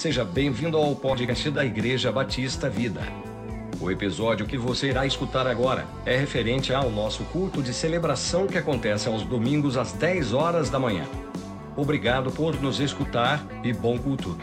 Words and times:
Seja 0.00 0.24
bem-vindo 0.24 0.78
ao 0.78 0.96
podcast 0.96 1.50
da 1.50 1.62
Igreja 1.62 2.10
Batista 2.10 2.70
Vida. 2.70 3.02
O 3.78 3.90
episódio 3.90 4.46
que 4.46 4.56
você 4.56 4.88
irá 4.88 5.04
escutar 5.04 5.46
agora 5.46 5.86
é 6.06 6.16
referente 6.16 6.72
ao 6.72 6.90
nosso 6.90 7.22
culto 7.24 7.62
de 7.62 7.74
celebração 7.74 8.46
que 8.46 8.56
acontece 8.56 9.08
aos 9.08 9.24
domingos 9.24 9.76
às 9.76 9.92
10 9.92 10.32
horas 10.32 10.70
da 10.70 10.78
manhã. 10.78 11.04
Obrigado 11.76 12.32
por 12.32 12.58
nos 12.62 12.80
escutar 12.80 13.46
e 13.62 13.74
bom 13.74 13.98
culto. 13.98 14.38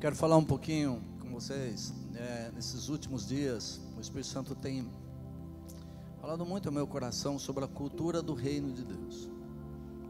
Quero 0.00 0.16
falar 0.16 0.38
um 0.38 0.44
pouquinho 0.44 1.02
com 1.20 1.28
vocês. 1.28 1.92
É, 2.14 2.50
nesses 2.54 2.88
últimos 2.88 3.28
dias, 3.28 3.78
o 3.94 4.00
Espírito 4.00 4.28
Santo 4.28 4.54
tem 4.54 4.90
falado 6.18 6.46
muito 6.46 6.70
ao 6.70 6.74
meu 6.74 6.86
coração 6.86 7.38
sobre 7.38 7.62
a 7.62 7.68
cultura 7.68 8.22
do 8.22 8.32
reino 8.32 8.72
de 8.72 8.86
Deus. 8.86 9.28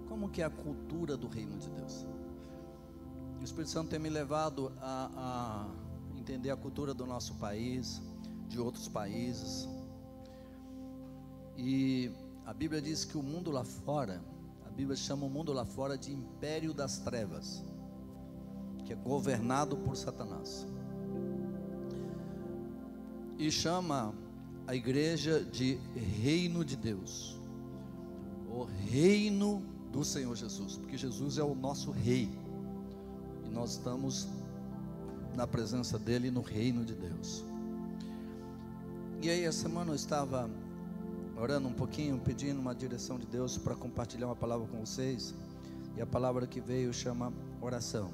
Como 0.08 0.28
que 0.28 0.40
é 0.40 0.44
a 0.44 0.50
cultura 0.50 1.16
do 1.16 1.26
reino 1.26 1.58
de 1.58 1.68
Deus? 1.68 2.06
Espírito 3.48 3.70
Santo 3.70 3.88
tem 3.88 3.98
me 3.98 4.10
levado 4.10 4.70
a, 4.78 5.10
a 5.16 6.18
entender 6.18 6.50
a 6.50 6.56
cultura 6.56 6.92
do 6.92 7.06
nosso 7.06 7.34
país, 7.36 8.00
de 8.46 8.60
outros 8.60 8.88
países. 8.88 9.66
E 11.56 12.10
a 12.44 12.52
Bíblia 12.52 12.82
diz 12.82 13.06
que 13.06 13.16
o 13.16 13.22
mundo 13.22 13.50
lá 13.50 13.64
fora, 13.64 14.22
a 14.66 14.70
Bíblia 14.70 14.96
chama 14.96 15.24
o 15.24 15.30
mundo 15.30 15.52
lá 15.54 15.64
fora 15.64 15.96
de 15.96 16.12
império 16.12 16.74
das 16.74 16.98
trevas, 16.98 17.64
que 18.84 18.92
é 18.92 18.96
governado 18.96 19.78
por 19.78 19.96
Satanás. 19.96 20.66
E 23.38 23.50
chama 23.50 24.14
a 24.66 24.74
igreja 24.74 25.42
de 25.42 25.76
reino 26.20 26.62
de 26.62 26.76
Deus, 26.76 27.40
o 28.46 28.64
reino 28.64 29.62
do 29.90 30.04
Senhor 30.04 30.36
Jesus, 30.36 30.76
porque 30.76 30.98
Jesus 30.98 31.38
é 31.38 31.42
o 31.42 31.54
nosso 31.54 31.90
rei. 31.90 32.28
E 33.48 33.54
nós 33.54 33.72
estamos 33.72 34.28
na 35.34 35.46
presença 35.46 35.98
dele 35.98 36.30
no 36.30 36.40
reino 36.40 36.84
de 36.84 36.94
Deus. 36.94 37.44
E 39.22 39.30
aí, 39.30 39.44
essa 39.44 39.62
semana 39.62 39.90
eu 39.90 39.94
estava 39.94 40.50
orando 41.36 41.68
um 41.68 41.72
pouquinho, 41.72 42.18
pedindo 42.18 42.60
uma 42.60 42.74
direção 42.74 43.18
de 43.18 43.26
Deus 43.26 43.56
para 43.56 43.74
compartilhar 43.74 44.26
uma 44.26 44.36
palavra 44.36 44.66
com 44.66 44.84
vocês. 44.84 45.34
E 45.96 46.00
a 46.00 46.06
palavra 46.06 46.46
que 46.46 46.60
veio 46.60 46.92
chama 46.92 47.32
oração. 47.60 48.12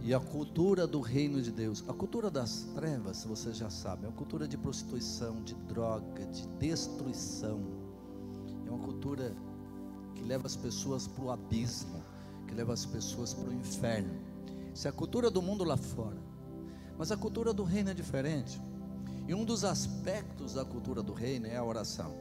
E 0.00 0.14
a 0.14 0.20
cultura 0.20 0.86
do 0.86 1.00
reino 1.00 1.42
de 1.42 1.50
Deus, 1.50 1.84
a 1.88 1.92
cultura 1.92 2.30
das 2.30 2.62
trevas, 2.74 3.24
você 3.24 3.52
já 3.52 3.68
sabe, 3.68 4.04
é 4.04 4.08
uma 4.08 4.16
cultura 4.16 4.46
de 4.46 4.56
prostituição, 4.56 5.42
de 5.42 5.54
droga, 5.54 6.24
de 6.26 6.46
destruição. 6.58 7.60
É 8.66 8.70
uma 8.70 8.84
cultura 8.84 9.34
que 10.14 10.22
leva 10.22 10.46
as 10.46 10.56
pessoas 10.56 11.06
para 11.06 11.24
o 11.24 11.30
abismo 11.30 12.02
que 12.48 12.54
leva 12.54 12.72
as 12.72 12.84
pessoas 12.84 13.32
para 13.32 13.50
o 13.50 13.54
inferno. 13.54 14.10
Isso 14.74 14.88
é 14.88 14.90
a 14.90 14.92
cultura 14.92 15.30
do 15.30 15.40
mundo 15.40 15.62
lá 15.62 15.76
fora. 15.76 16.16
Mas 16.98 17.12
a 17.12 17.16
cultura 17.16 17.52
do 17.52 17.62
reino 17.62 17.90
é 17.90 17.94
diferente. 17.94 18.60
E 19.28 19.34
um 19.34 19.44
dos 19.44 19.64
aspectos 19.64 20.54
da 20.54 20.64
cultura 20.64 21.02
do 21.02 21.12
reino 21.12 21.46
é 21.46 21.56
a 21.56 21.62
oração. 21.62 22.12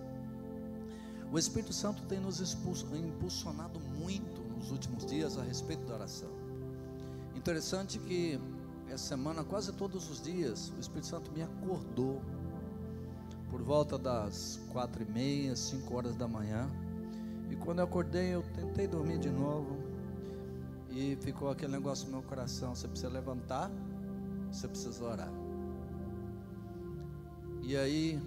O 1.31 1.39
Espírito 1.39 1.73
Santo 1.73 2.03
tem 2.03 2.19
nos 2.19 2.39
impulsionado 2.41 3.79
muito 3.79 4.41
nos 4.55 4.71
últimos 4.71 5.05
dias 5.05 5.37
a 5.37 5.41
respeito 5.41 5.85
da 5.85 5.95
oração. 5.95 6.29
Interessante 7.35 7.97
que 7.99 8.39
essa 8.89 9.09
semana, 9.09 9.43
quase 9.43 9.71
todos 9.73 10.09
os 10.09 10.21
dias, 10.21 10.71
o 10.77 10.79
Espírito 10.79 11.07
Santo 11.07 11.31
me 11.31 11.41
acordou 11.41 12.21
por 13.49 13.61
volta 13.61 13.97
das 13.97 14.59
quatro 14.71 15.03
e 15.03 15.05
meia, 15.05 15.55
cinco 15.55 15.95
horas 15.95 16.15
da 16.15 16.27
manhã. 16.27 16.69
E 17.49 17.55
quando 17.55 17.79
eu 17.79 17.85
acordei, 17.85 18.33
eu 18.33 18.43
tentei 18.53 18.87
dormir 18.87 19.19
de 19.19 19.29
novo. 19.29 19.86
E 20.97 21.15
ficou 21.17 21.51
aquele 21.51 21.71
negócio 21.71 22.07
no 22.07 22.13
meu 22.13 22.23
coração: 22.23 22.73
você 22.73 22.87
precisa 22.87 23.11
levantar, 23.11 23.69
você 24.51 24.67
precisa 24.67 25.03
orar. 25.03 25.31
E 27.61 27.77
aí, 27.77 28.19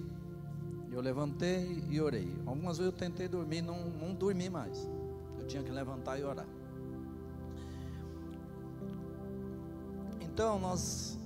eu 0.92 1.00
levantei 1.00 1.84
e 1.90 2.00
orei. 2.00 2.32
Algumas 2.46 2.78
vezes 2.78 2.92
eu 2.92 2.96
tentei 2.96 3.26
dormir, 3.26 3.60
não, 3.60 3.90
não 3.90 4.14
dormi 4.14 4.48
mais. 4.48 4.88
Eu 5.36 5.48
tinha 5.48 5.64
que 5.64 5.72
levantar 5.72 6.20
e 6.20 6.22
orar. 6.22 6.46
Então, 10.20 10.60
nós. 10.60 11.18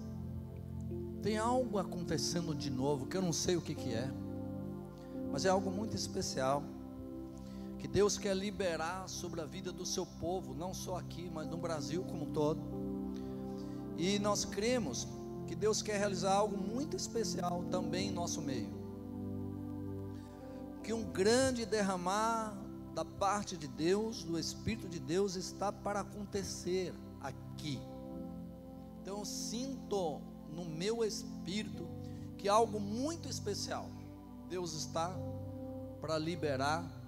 Tem 1.22 1.36
algo 1.36 1.78
acontecendo 1.78 2.54
de 2.54 2.70
novo 2.70 3.06
que 3.06 3.18
eu 3.18 3.22
não 3.22 3.32
sei 3.32 3.56
o 3.56 3.60
que, 3.60 3.74
que 3.74 3.92
é, 3.94 4.10
mas 5.32 5.46
é 5.46 5.48
algo 5.48 5.70
muito 5.70 5.96
especial 5.96 6.62
que 7.84 7.88
Deus 7.88 8.16
quer 8.16 8.34
liberar 8.34 9.06
sobre 9.10 9.42
a 9.42 9.44
vida 9.44 9.70
do 9.70 9.84
seu 9.84 10.06
povo, 10.06 10.54
não 10.54 10.72
só 10.72 10.96
aqui, 10.96 11.30
mas 11.30 11.46
no 11.46 11.58
Brasil 11.58 12.02
como 12.04 12.24
um 12.24 12.32
todo. 12.32 12.58
E 13.98 14.18
nós 14.18 14.46
cremos 14.46 15.06
que 15.46 15.54
Deus 15.54 15.82
quer 15.82 15.98
realizar 15.98 16.32
algo 16.32 16.56
muito 16.56 16.96
especial 16.96 17.62
também 17.70 18.08
em 18.08 18.10
nosso 18.10 18.40
meio. 18.40 18.72
Que 20.82 20.94
um 20.94 21.04
grande 21.04 21.66
derramar 21.66 22.56
da 22.94 23.04
parte 23.04 23.54
de 23.54 23.68
Deus, 23.68 24.24
do 24.24 24.38
Espírito 24.38 24.88
de 24.88 24.98
Deus, 24.98 25.36
está 25.36 25.70
para 25.70 26.00
acontecer 26.00 26.94
aqui. 27.20 27.78
Então 29.02 29.18
eu 29.18 29.24
sinto 29.26 30.22
no 30.48 30.64
meu 30.64 31.04
espírito 31.04 31.86
que 32.38 32.48
algo 32.48 32.80
muito 32.80 33.28
especial 33.28 33.90
Deus 34.48 34.72
está 34.72 35.14
para 36.00 36.16
liberar 36.16 37.03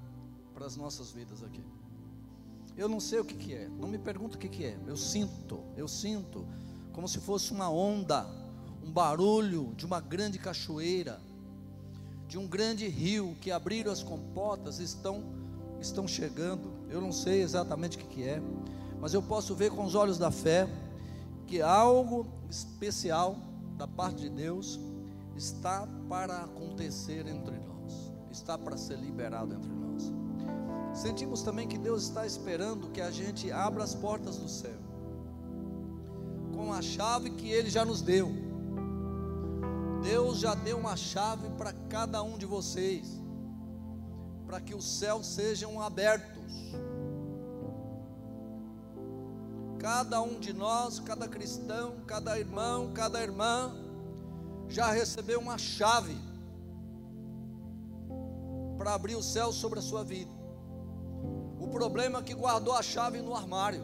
para 0.56 0.64
as 0.64 0.74
nossas 0.74 1.10
vidas 1.10 1.42
aqui. 1.42 1.62
Eu 2.78 2.88
não 2.88 2.98
sei 2.98 3.20
o 3.20 3.24
que, 3.26 3.34
que 3.34 3.52
é, 3.52 3.68
não 3.78 3.86
me 3.86 3.98
pergunta 3.98 4.36
o 4.36 4.40
que, 4.40 4.48
que 4.48 4.64
é. 4.64 4.78
Eu 4.86 4.96
sinto, 4.96 5.60
eu 5.76 5.86
sinto 5.86 6.46
como 6.94 7.06
se 7.06 7.18
fosse 7.20 7.52
uma 7.52 7.68
onda, 7.68 8.26
um 8.82 8.90
barulho 8.90 9.74
de 9.76 9.84
uma 9.84 10.00
grande 10.00 10.38
cachoeira, 10.38 11.20
de 12.26 12.38
um 12.38 12.46
grande 12.46 12.88
rio 12.88 13.36
que 13.38 13.50
abriram 13.50 13.92
as 13.92 14.02
comportas, 14.02 14.78
estão 14.78 15.22
estão 15.78 16.08
chegando. 16.08 16.72
Eu 16.88 17.02
não 17.02 17.12
sei 17.12 17.42
exatamente 17.42 17.98
o 17.98 18.00
que, 18.00 18.06
que 18.06 18.22
é, 18.22 18.40
mas 18.98 19.12
eu 19.12 19.22
posso 19.22 19.54
ver 19.54 19.70
com 19.70 19.84
os 19.84 19.94
olhos 19.94 20.16
da 20.16 20.30
fé 20.30 20.66
que 21.46 21.60
algo 21.60 22.26
especial 22.48 23.36
da 23.76 23.86
parte 23.86 24.22
de 24.22 24.30
Deus 24.30 24.80
está 25.36 25.86
para 26.08 26.44
acontecer 26.44 27.26
entre 27.26 27.58
nós, 27.58 28.10
está 28.32 28.56
para 28.56 28.78
ser 28.78 28.98
liberado 28.98 29.54
entre 29.54 29.68
nós. 29.68 29.75
Sentimos 30.96 31.42
também 31.42 31.68
que 31.68 31.76
Deus 31.76 32.04
está 32.04 32.26
esperando 32.26 32.88
que 32.88 33.02
a 33.02 33.10
gente 33.10 33.52
abra 33.52 33.84
as 33.84 33.94
portas 33.94 34.38
do 34.38 34.48
céu, 34.48 34.78
com 36.54 36.72
a 36.72 36.80
chave 36.80 37.30
que 37.32 37.50
Ele 37.50 37.68
já 37.68 37.84
nos 37.84 38.00
deu. 38.00 38.30
Deus 40.02 40.38
já 40.38 40.54
deu 40.54 40.78
uma 40.78 40.96
chave 40.96 41.50
para 41.50 41.74
cada 41.90 42.22
um 42.22 42.38
de 42.38 42.46
vocês, 42.46 43.20
para 44.46 44.58
que 44.58 44.74
os 44.74 44.98
céus 44.98 45.26
sejam 45.26 45.82
abertos. 45.82 46.54
Cada 49.78 50.22
um 50.22 50.40
de 50.40 50.54
nós, 50.54 50.98
cada 50.98 51.28
cristão, 51.28 51.96
cada 52.06 52.38
irmão, 52.38 52.90
cada 52.94 53.22
irmã, 53.22 53.74
já 54.66 54.90
recebeu 54.90 55.40
uma 55.40 55.58
chave 55.58 56.16
para 58.78 58.94
abrir 58.94 59.14
o 59.14 59.22
céu 59.22 59.52
sobre 59.52 59.78
a 59.78 59.82
sua 59.82 60.02
vida. 60.02 60.35
O 61.66 61.70
problema 61.70 62.20
é 62.20 62.22
que 62.22 62.32
guardou 62.32 62.74
a 62.74 62.82
chave 62.82 63.20
no 63.20 63.34
armário 63.34 63.82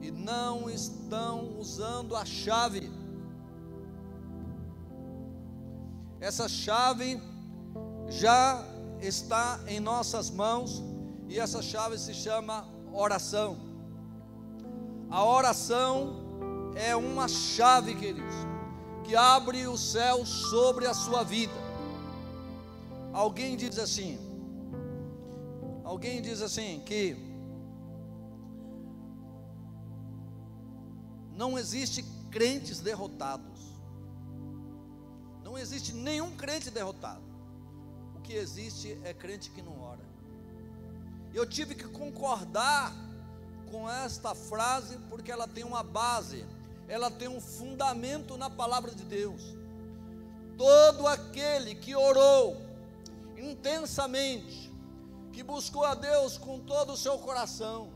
e 0.00 0.10
não 0.10 0.70
estão 0.70 1.58
usando 1.58 2.16
a 2.16 2.24
chave. 2.24 2.90
Essa 6.20 6.48
chave 6.48 7.20
já 8.08 8.64
está 8.98 9.60
em 9.66 9.78
nossas 9.78 10.30
mãos 10.30 10.82
e 11.28 11.38
essa 11.38 11.60
chave 11.60 11.98
se 11.98 12.14
chama 12.14 12.66
oração. 12.92 13.58
A 15.10 15.22
oração 15.22 16.72
é 16.74 16.96
uma 16.96 17.28
chave, 17.28 17.94
queridos, 17.94 18.34
que 19.04 19.14
abre 19.14 19.66
o 19.66 19.76
céu 19.76 20.24
sobre 20.24 20.86
a 20.86 20.94
sua 20.94 21.22
vida. 21.22 21.52
Alguém 23.12 23.54
diz 23.54 23.78
assim: 23.78 24.18
Alguém 25.84 26.22
diz 26.22 26.40
assim 26.40 26.80
que 26.80 27.14
não 31.36 31.58
existe 31.58 32.02
crentes 32.30 32.80
derrotados. 32.80 33.60
Não 35.44 35.58
existe 35.58 35.92
nenhum 35.92 36.34
crente 36.34 36.70
derrotado. 36.70 37.22
O 38.16 38.20
que 38.20 38.32
existe 38.32 38.98
é 39.04 39.12
crente 39.12 39.50
que 39.50 39.60
não 39.60 39.78
ora. 39.80 40.04
Eu 41.34 41.46
tive 41.46 41.74
que 41.74 41.84
concordar 41.84 42.92
com 43.70 43.90
esta 43.90 44.34
frase 44.34 44.98
porque 45.10 45.30
ela 45.30 45.46
tem 45.46 45.64
uma 45.64 45.82
base, 45.82 46.46
ela 46.88 47.10
tem 47.10 47.28
um 47.28 47.40
fundamento 47.40 48.36
na 48.36 48.48
palavra 48.48 48.94
de 48.94 49.04
Deus. 49.04 49.42
Todo 50.56 51.06
aquele 51.06 51.74
que 51.74 51.94
orou 51.94 52.56
intensamente, 53.36 54.72
que 55.34 55.42
buscou 55.42 55.84
a 55.84 55.94
Deus 55.94 56.38
com 56.38 56.58
todo 56.60 56.92
o 56.92 56.96
seu 56.96 57.18
coração, 57.18 57.92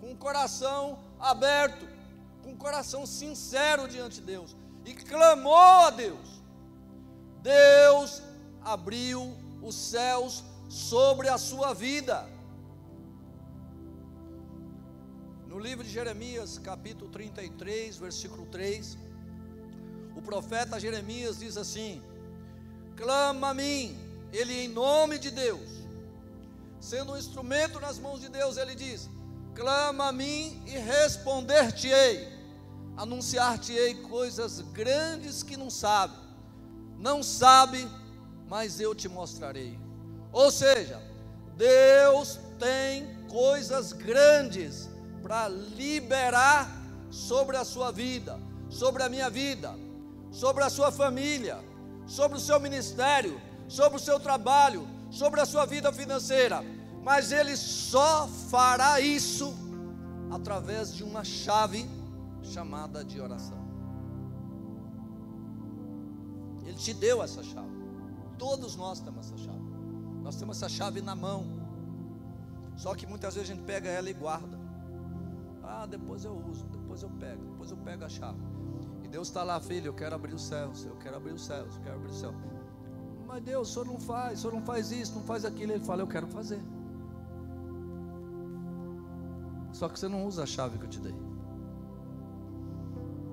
com 0.00 0.12
o 0.12 0.16
coração 0.16 0.98
aberto, 1.18 1.86
com 2.42 2.50
um 2.50 2.56
coração 2.56 3.06
sincero 3.06 3.88
diante 3.88 4.16
de 4.16 4.26
Deus 4.26 4.54
e 4.84 4.92
clamou 4.92 5.56
a 5.56 5.90
Deus, 5.90 6.42
Deus 7.42 8.22
abriu 8.62 9.34
os 9.62 9.74
céus 9.74 10.44
sobre 10.68 11.28
a 11.28 11.38
sua 11.38 11.72
vida. 11.72 12.28
No 15.46 15.58
livro 15.58 15.84
de 15.84 15.90
Jeremias, 15.90 16.58
capítulo 16.58 17.10
33, 17.10 17.96
versículo 17.96 18.46
3, 18.46 18.98
o 20.16 20.20
profeta 20.20 20.78
Jeremias 20.78 21.38
diz 21.38 21.56
assim: 21.56 22.02
Clama 22.96 23.50
a 23.50 23.54
mim, 23.54 23.96
ele 24.32 24.52
em 24.64 24.68
nome 24.68 25.18
de 25.18 25.30
Deus, 25.30 25.83
sendo 26.84 27.12
um 27.12 27.16
instrumento 27.16 27.80
nas 27.80 27.98
mãos 27.98 28.20
de 28.20 28.28
Deus, 28.28 28.58
ele 28.58 28.74
diz: 28.74 29.08
Clama 29.54 30.08
a 30.08 30.12
mim 30.12 30.62
e 30.66 30.72
responder-te-ei, 30.72 32.28
anunciar-te-ei 32.94 33.94
coisas 34.02 34.60
grandes 34.60 35.42
que 35.42 35.56
não 35.56 35.70
sabe, 35.70 36.14
não 36.98 37.22
sabe, 37.22 37.88
mas 38.46 38.80
eu 38.80 38.94
te 38.94 39.08
mostrarei. 39.08 39.78
Ou 40.30 40.50
seja, 40.50 41.00
Deus 41.56 42.38
tem 42.58 43.24
coisas 43.28 43.94
grandes 43.94 44.90
para 45.22 45.48
liberar 45.48 46.70
sobre 47.10 47.56
a 47.56 47.64
sua 47.64 47.90
vida, 47.90 48.38
sobre 48.68 49.02
a 49.02 49.08
minha 49.08 49.30
vida, 49.30 49.74
sobre 50.30 50.62
a 50.62 50.68
sua 50.68 50.92
família, 50.92 51.64
sobre 52.06 52.36
o 52.36 52.40
seu 52.40 52.60
ministério, 52.60 53.40
sobre 53.68 53.96
o 53.96 54.02
seu 54.02 54.20
trabalho, 54.20 54.93
sobre 55.14 55.40
a 55.40 55.46
sua 55.46 55.64
vida 55.64 55.92
financeira. 55.92 56.62
Mas 57.02 57.32
Ele 57.32 57.56
só 57.56 58.26
fará 58.26 59.00
isso 59.00 59.54
através 60.30 60.92
de 60.92 61.04
uma 61.04 61.22
chave 61.22 61.88
chamada 62.42 63.04
de 63.04 63.20
oração. 63.20 63.62
Ele 66.64 66.74
te 66.76 66.92
deu 66.92 67.22
essa 67.22 67.42
chave. 67.42 67.74
Todos 68.38 68.74
nós 68.74 69.00
temos 69.00 69.26
essa 69.26 69.36
chave. 69.36 69.64
Nós 70.22 70.36
temos 70.36 70.56
essa 70.56 70.68
chave 70.68 71.00
na 71.00 71.14
mão. 71.14 71.44
Só 72.76 72.94
que 72.94 73.06
muitas 73.06 73.34
vezes 73.34 73.50
a 73.50 73.54
gente 73.54 73.64
pega 73.64 73.88
ela 73.88 74.10
e 74.10 74.14
guarda. 74.14 74.58
Ah, 75.62 75.86
depois 75.86 76.24
eu 76.24 76.36
uso, 76.50 76.66
depois 76.66 77.02
eu 77.02 77.10
pego, 77.10 77.42
depois 77.44 77.70
eu 77.70 77.76
pego 77.76 78.04
a 78.04 78.08
chave. 78.08 78.38
E 79.02 79.08
Deus 79.08 79.28
está 79.28 79.42
lá, 79.42 79.60
filho, 79.60 79.88
eu 79.88 79.94
quero 79.94 80.14
abrir 80.14 80.34
os 80.34 80.42
céus, 80.42 80.84
eu 80.84 80.96
quero 80.96 81.16
abrir 81.16 81.32
os 81.32 81.44
céus, 81.44 81.74
eu 81.76 81.82
quero 81.82 81.96
abrir 81.96 82.10
os 82.10 82.18
céus. 82.18 82.34
Mas 83.26 83.42
Deus, 83.42 83.68
o 83.68 83.72
senhor 83.72 83.86
não 83.86 83.98
faz, 83.98 84.38
o 84.38 84.42
senhor 84.42 84.54
não 84.54 84.62
faz 84.62 84.90
isso, 84.90 85.14
não 85.14 85.22
faz 85.22 85.44
aquilo. 85.44 85.72
Ele 85.72 85.84
fala, 85.84 86.02
eu 86.02 86.06
quero 86.06 86.26
fazer. 86.28 86.60
Só 89.72 89.88
que 89.88 89.98
você 89.98 90.08
não 90.08 90.24
usa 90.26 90.44
a 90.44 90.46
chave 90.46 90.78
que 90.78 90.84
eu 90.84 90.90
te 90.90 91.00
dei. 91.00 91.14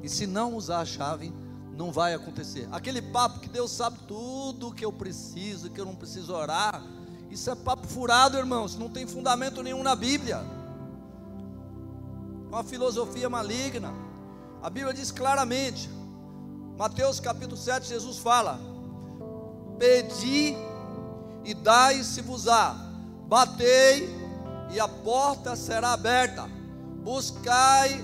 E 0.01 0.09
se 0.09 0.25
não 0.25 0.55
usar 0.55 0.79
a 0.79 0.85
chave, 0.85 1.31
não 1.75 1.91
vai 1.91 2.13
acontecer. 2.13 2.67
Aquele 2.71 3.01
papo 3.01 3.39
que 3.39 3.49
Deus 3.49 3.71
sabe 3.71 3.99
tudo 4.07 4.73
que 4.73 4.83
eu 4.83 4.91
preciso, 4.91 5.69
que 5.69 5.79
eu 5.79 5.85
não 5.85 5.95
preciso 5.95 6.33
orar. 6.33 6.83
Isso 7.29 7.49
é 7.49 7.55
papo 7.55 7.85
furado, 7.87 8.37
irmãos. 8.37 8.75
Não 8.75 8.89
tem 8.89 9.05
fundamento 9.05 9.61
nenhum 9.61 9.83
na 9.83 9.95
Bíblia 9.95 10.43
uma 12.51 12.63
filosofia 12.65 13.29
maligna. 13.29 13.93
A 14.61 14.69
Bíblia 14.69 14.93
diz 14.93 15.09
claramente, 15.09 15.89
Mateus 16.77 17.19
capítulo 17.19 17.55
7, 17.55 17.87
Jesus 17.87 18.17
fala: 18.17 18.59
Pedi 19.81 20.55
e 21.43 21.55
dai-se-vos-á, 21.55 22.75
batei 23.27 24.07
e 24.71 24.79
a 24.79 24.87
porta 24.87 25.55
será 25.55 25.93
aberta, 25.93 26.47
buscai 27.03 27.99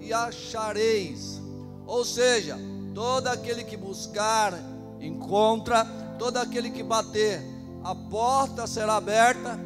e 0.00 0.12
achareis. 0.12 1.40
Ou 1.86 2.04
seja, 2.04 2.58
todo 2.92 3.28
aquele 3.28 3.62
que 3.62 3.76
buscar, 3.76 4.54
encontra, 4.98 5.84
todo 6.18 6.36
aquele 6.36 6.68
que 6.68 6.82
bater, 6.82 7.40
a 7.84 7.94
porta 7.94 8.66
será 8.66 8.96
aberta, 8.96 9.56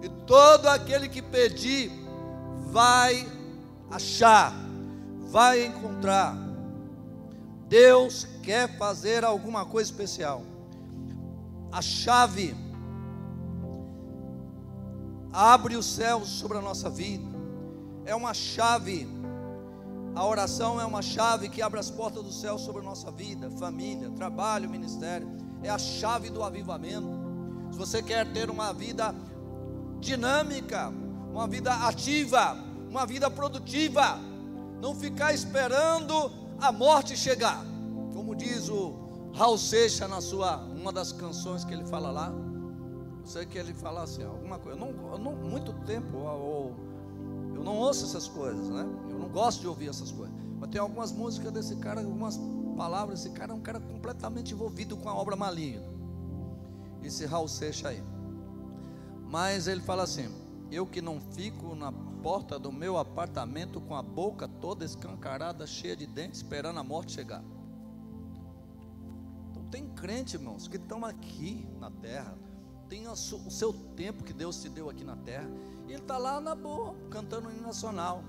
e 0.00 0.08
todo 0.26 0.68
aquele 0.68 1.06
que 1.10 1.20
pedir, 1.20 1.92
vai 2.70 3.28
achar, 3.90 4.54
vai 5.28 5.66
encontrar. 5.66 6.45
Deus 7.68 8.26
quer 8.42 8.76
fazer 8.78 9.24
alguma 9.24 9.64
coisa 9.64 9.90
especial. 9.90 10.42
A 11.72 11.82
chave 11.82 12.54
abre 15.32 15.76
os 15.76 15.84
céus 15.84 16.28
sobre 16.28 16.58
a 16.58 16.60
nossa 16.60 16.88
vida. 16.88 17.26
É 18.04 18.14
uma 18.14 18.32
chave. 18.32 19.08
A 20.14 20.24
oração 20.24 20.80
é 20.80 20.86
uma 20.86 21.02
chave 21.02 21.48
que 21.48 21.60
abre 21.60 21.78
as 21.78 21.90
portas 21.90 22.22
do 22.22 22.32
céu 22.32 22.56
sobre 22.58 22.80
a 22.80 22.84
nossa 22.84 23.10
vida, 23.10 23.50
família, 23.50 24.10
trabalho, 24.10 24.70
ministério. 24.70 25.28
É 25.62 25.68
a 25.68 25.76
chave 25.76 26.30
do 26.30 26.42
avivamento. 26.42 27.08
Se 27.70 27.76
você 27.76 28.02
quer 28.02 28.32
ter 28.32 28.48
uma 28.48 28.72
vida 28.72 29.14
dinâmica, 30.00 30.90
uma 31.30 31.46
vida 31.46 31.74
ativa, 31.86 32.56
uma 32.88 33.04
vida 33.04 33.30
produtiva, 33.30 34.18
não 34.80 34.94
ficar 34.94 35.34
esperando 35.34 36.45
a 36.60 36.72
morte 36.72 37.16
chegar. 37.16 37.64
Como 38.12 38.34
diz 38.34 38.68
o 38.68 38.94
Raul 39.34 39.58
Seixas 39.58 40.08
na 40.08 40.20
sua 40.20 40.56
uma 40.56 40.92
das 40.92 41.12
canções 41.12 41.64
que 41.64 41.74
ele 41.74 41.84
fala 41.84 42.10
lá, 42.10 42.32
eu 43.20 43.26
sei 43.26 43.44
que 43.44 43.58
ele 43.58 43.74
fala 43.74 44.02
assim, 44.02 44.22
alguma 44.22 44.58
coisa. 44.58 44.78
Eu 44.78 44.86
não, 44.86 45.12
eu 45.12 45.18
não 45.18 45.32
muito 45.32 45.72
tempo 45.84 46.16
ou, 46.18 46.74
eu 47.54 47.62
não 47.62 47.76
ouço 47.76 48.04
essas 48.04 48.28
coisas, 48.28 48.68
né? 48.68 48.86
Eu 49.10 49.18
não 49.18 49.28
gosto 49.28 49.60
de 49.60 49.68
ouvir 49.68 49.88
essas 49.88 50.10
coisas. 50.10 50.34
Mas 50.58 50.70
tem 50.70 50.80
algumas 50.80 51.12
músicas 51.12 51.52
desse 51.52 51.76
cara, 51.76 52.00
algumas 52.00 52.38
palavras. 52.76 53.20
Esse 53.20 53.30
cara 53.30 53.52
é 53.52 53.54
um 53.54 53.60
cara 53.60 53.80
completamente 53.80 54.54
envolvido 54.54 54.96
com 54.96 55.08
a 55.08 55.14
obra 55.14 55.36
maligna. 55.36 55.82
Esse 57.02 57.26
Raul 57.26 57.48
Seixas 57.48 57.90
aí. 57.90 58.02
Mas 59.28 59.66
ele 59.66 59.80
fala 59.80 60.04
assim: 60.04 60.28
Eu 60.70 60.86
que 60.86 61.00
não 61.00 61.20
fico 61.20 61.74
na 61.74 61.92
porta 61.92 62.58
do 62.58 62.72
meu 62.72 62.98
apartamento 62.98 63.80
com 63.80 63.94
a 63.94 64.02
boca 64.02 64.48
toda 64.48 64.84
escancarada, 64.84 65.66
cheia 65.66 65.96
de 65.96 66.06
dentes, 66.06 66.38
esperando 66.40 66.80
a 66.80 66.82
morte 66.82 67.12
chegar. 67.12 67.42
Então 69.50 69.64
tem 69.70 69.88
crente, 69.90 70.36
irmãos, 70.36 70.66
que 70.66 70.76
estão 70.76 71.04
aqui 71.04 71.66
na 71.78 71.90
terra, 71.90 72.36
tem 72.88 73.06
o 73.08 73.16
seu 73.16 73.72
tempo 73.96 74.24
que 74.24 74.32
Deus 74.32 74.60
te 74.60 74.68
deu 74.68 74.90
aqui 74.90 75.04
na 75.04 75.16
terra, 75.16 75.48
e 75.86 75.92
ele 75.92 76.02
está 76.02 76.18
lá 76.18 76.40
na 76.40 76.54
boa, 76.54 76.94
cantando 77.10 77.48
o 77.48 77.52
hino 77.52 77.62
nacional. 77.62 78.22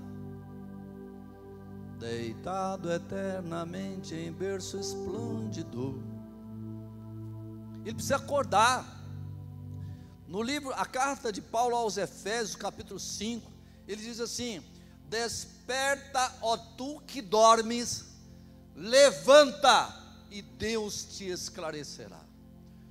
Deitado 1.98 2.92
eternamente 2.92 4.14
em 4.14 4.32
berço 4.32 4.78
esplêndido. 4.78 6.00
Ele 7.84 7.94
precisa 7.94 8.16
acordar. 8.16 8.97
No 10.28 10.42
livro, 10.42 10.74
a 10.74 10.84
carta 10.84 11.32
de 11.32 11.40
Paulo 11.40 11.74
aos 11.74 11.96
Efésios, 11.96 12.54
capítulo 12.54 13.00
5, 13.00 13.50
ele 13.88 14.02
diz 14.02 14.20
assim: 14.20 14.62
Desperta, 15.08 16.30
ó 16.42 16.54
tu 16.54 17.00
que 17.06 17.22
dormes, 17.22 18.04
levanta 18.76 19.90
e 20.30 20.42
Deus 20.42 21.16
te 21.16 21.30
esclarecerá. 21.30 22.20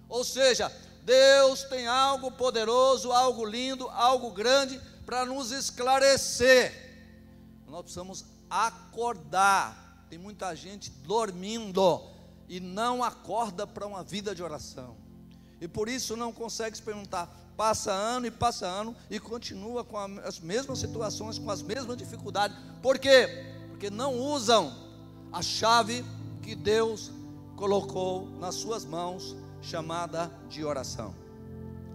Ou 0.10 0.24
seja, 0.24 0.76
Deus 1.04 1.64
tem 1.66 1.86
algo 1.86 2.32
poderoso, 2.32 3.12
algo 3.12 3.46
lindo, 3.46 3.88
algo 3.90 4.32
grande 4.32 4.82
para 5.06 5.24
nos 5.24 5.52
esclarecer. 5.52 6.74
Nós 7.68 7.82
precisamos 7.82 8.26
acordar. 8.50 10.06
Tem 10.10 10.18
muita 10.18 10.56
gente 10.56 10.90
dormindo 10.90 12.02
e 12.50 12.60
não 12.60 13.04
acorda 13.04 13.68
para 13.68 13.86
uma 13.86 14.04
vida 14.04 14.34
de 14.34 14.42
oração. 14.42 14.98
E 15.60 15.68
por 15.68 15.90
isso 15.90 16.16
não 16.16 16.32
consegue 16.32 16.76
experimentar 16.76 17.48
passa 17.58 17.92
ano 17.92 18.28
e 18.28 18.32
passa 18.32 18.68
ano 18.68 18.96
e 19.10 19.20
continua 19.20 19.84
com 19.84 19.98
as 19.98 20.40
mesmas 20.40 20.78
situações, 20.78 21.40
com 21.40 21.50
as 21.50 21.64
mesmas 21.64 21.98
dificuldades. 21.98 22.56
Por 22.84 23.00
quê? 23.00 23.28
Porque 23.70 23.90
não 23.90 24.16
usam 24.16 24.72
a 25.34 25.42
chave 25.42 26.06
que 26.44 26.56
Deus 26.56 27.12
colocou 27.56 28.30
nas 28.40 28.54
suas 28.56 28.86
mãos, 28.86 29.36
chamada 29.60 30.32
de 30.48 30.64
oração. 30.64 31.14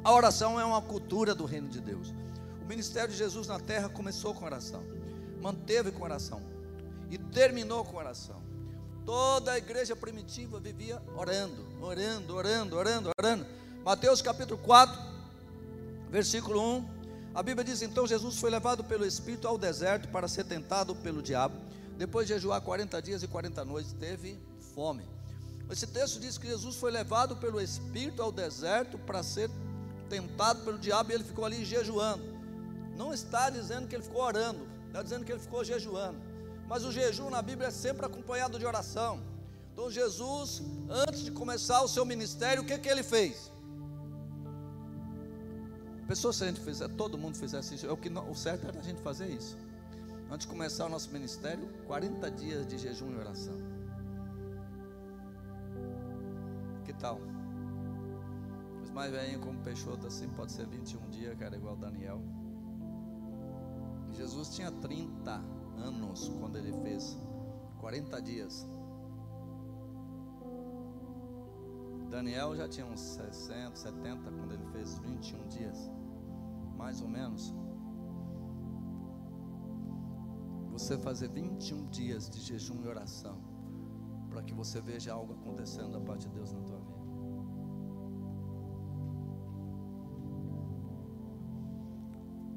A 0.02 0.12
oração 0.12 0.58
é 0.58 0.64
uma 0.64 0.82
cultura 0.82 1.32
do 1.32 1.44
reino 1.44 1.68
de 1.68 1.80
Deus. 1.80 2.12
O 2.60 2.64
ministério 2.66 3.10
de 3.10 3.16
Jesus 3.16 3.46
na 3.46 3.60
terra 3.60 3.88
começou 3.88 4.34
com 4.34 4.44
oração, 4.44 4.82
manteve 5.40 5.92
com 5.92 6.02
oração 6.02 6.42
e 7.08 7.16
terminou 7.16 7.84
com 7.84 7.96
oração. 7.96 8.42
Toda 9.04 9.52
a 9.52 9.58
igreja 9.58 9.96
primitiva 9.96 10.60
vivia 10.60 11.02
orando, 11.16 11.66
orando, 11.80 12.36
orando, 12.36 12.76
orando, 12.76 13.10
orando. 13.18 13.46
Mateus 13.84 14.22
capítulo 14.22 14.58
4, 14.58 14.96
versículo 16.08 16.60
1, 16.78 16.88
a 17.34 17.42
Bíblia 17.42 17.64
diz: 17.64 17.82
Então 17.82 18.06
Jesus 18.06 18.38
foi 18.38 18.48
levado 18.48 18.84
pelo 18.84 19.04
Espírito 19.04 19.48
ao 19.48 19.58
deserto 19.58 20.08
para 20.08 20.28
ser 20.28 20.44
tentado 20.44 20.94
pelo 20.94 21.20
diabo. 21.20 21.56
Depois 21.98 22.28
de 22.28 22.34
jejuar 22.34 22.60
40 22.60 23.02
dias 23.02 23.22
e 23.24 23.28
40 23.28 23.64
noites, 23.64 23.92
teve 23.92 24.38
fome. 24.74 25.04
Esse 25.68 25.86
texto 25.86 26.20
diz 26.20 26.38
que 26.38 26.46
Jesus 26.46 26.76
foi 26.76 26.92
levado 26.92 27.36
pelo 27.36 27.60
Espírito 27.60 28.22
ao 28.22 28.30
deserto 28.30 28.98
para 28.98 29.22
ser 29.22 29.50
tentado 30.08 30.62
pelo 30.64 30.78
diabo 30.78 31.10
e 31.10 31.14
ele 31.14 31.24
ficou 31.24 31.44
ali 31.44 31.64
jejuando. 31.64 32.22
Não 32.96 33.12
está 33.12 33.50
dizendo 33.50 33.88
que 33.88 33.96
ele 33.96 34.04
ficou 34.04 34.22
orando, 34.22 34.60
está 34.86 35.02
dizendo 35.02 35.24
que 35.24 35.32
ele 35.32 35.40
ficou 35.40 35.64
jejuando. 35.64 36.31
Mas 36.68 36.84
o 36.84 36.92
jejum 36.92 37.30
na 37.30 37.42
Bíblia 37.42 37.68
é 37.68 37.70
sempre 37.70 38.06
acompanhado 38.06 38.58
de 38.58 38.66
oração. 38.66 39.20
Então 39.72 39.90
Jesus, 39.90 40.62
antes 40.88 41.22
de 41.22 41.30
começar 41.30 41.82
o 41.82 41.88
seu 41.88 42.04
ministério, 42.04 42.62
o 42.62 42.66
que, 42.66 42.78
que 42.78 42.88
ele 42.88 43.02
fez? 43.02 43.50
Pessoas, 46.06 46.36
se 46.36 46.44
a 46.44 46.46
gente 46.48 46.60
fizer, 46.60 46.88
todo 46.88 47.16
mundo 47.16 47.38
fizesse 47.38 47.74
isso, 47.74 47.86
é 47.86 47.90
o, 47.90 47.96
que 47.96 48.10
o 48.10 48.34
certo 48.34 48.66
era 48.66 48.78
a 48.78 48.82
gente 48.82 49.00
fazer 49.00 49.28
isso. 49.28 49.56
Antes 50.30 50.46
de 50.46 50.52
começar 50.52 50.86
o 50.86 50.88
nosso 50.88 51.10
ministério, 51.10 51.66
40 51.86 52.30
dias 52.30 52.66
de 52.66 52.76
jejum 52.76 53.12
e 53.12 53.16
oração. 53.16 53.54
Que 56.84 56.92
tal? 56.92 57.18
Os 58.82 58.90
mais 58.90 59.10
velhinhos 59.10 59.42
como 59.42 59.58
Peixoto 59.60 60.06
assim, 60.06 60.28
pode 60.30 60.52
ser 60.52 60.66
21 60.66 61.08
dias, 61.10 61.38
cara, 61.38 61.56
igual 61.56 61.76
Daniel. 61.76 62.20
Jesus 64.12 64.54
tinha 64.54 64.70
30 64.70 65.42
anos 65.78 66.28
quando 66.40 66.56
ele 66.56 66.72
fez 66.82 67.18
40 67.78 68.22
dias. 68.22 68.66
Daniel 72.08 72.54
já 72.54 72.68
tinha 72.68 72.84
uns 72.86 73.00
60, 73.00 73.74
70 73.74 74.30
quando 74.30 74.52
ele 74.52 74.66
fez 74.66 74.98
21 74.98 75.48
dias, 75.48 75.90
mais 76.76 77.00
ou 77.00 77.08
menos. 77.08 77.54
Você 80.70 80.98
fazer 80.98 81.28
21 81.28 81.86
dias 81.86 82.28
de 82.28 82.40
jejum 82.40 82.82
e 82.82 82.88
oração, 82.88 83.38
para 84.28 84.42
que 84.42 84.52
você 84.52 84.80
veja 84.80 85.12
algo 85.12 85.32
acontecendo 85.32 85.92
da 85.92 86.00
parte 86.00 86.28
de 86.28 86.34
Deus 86.34 86.52
na 86.52 86.60
tua 86.60 86.78
vida. 86.78 87.02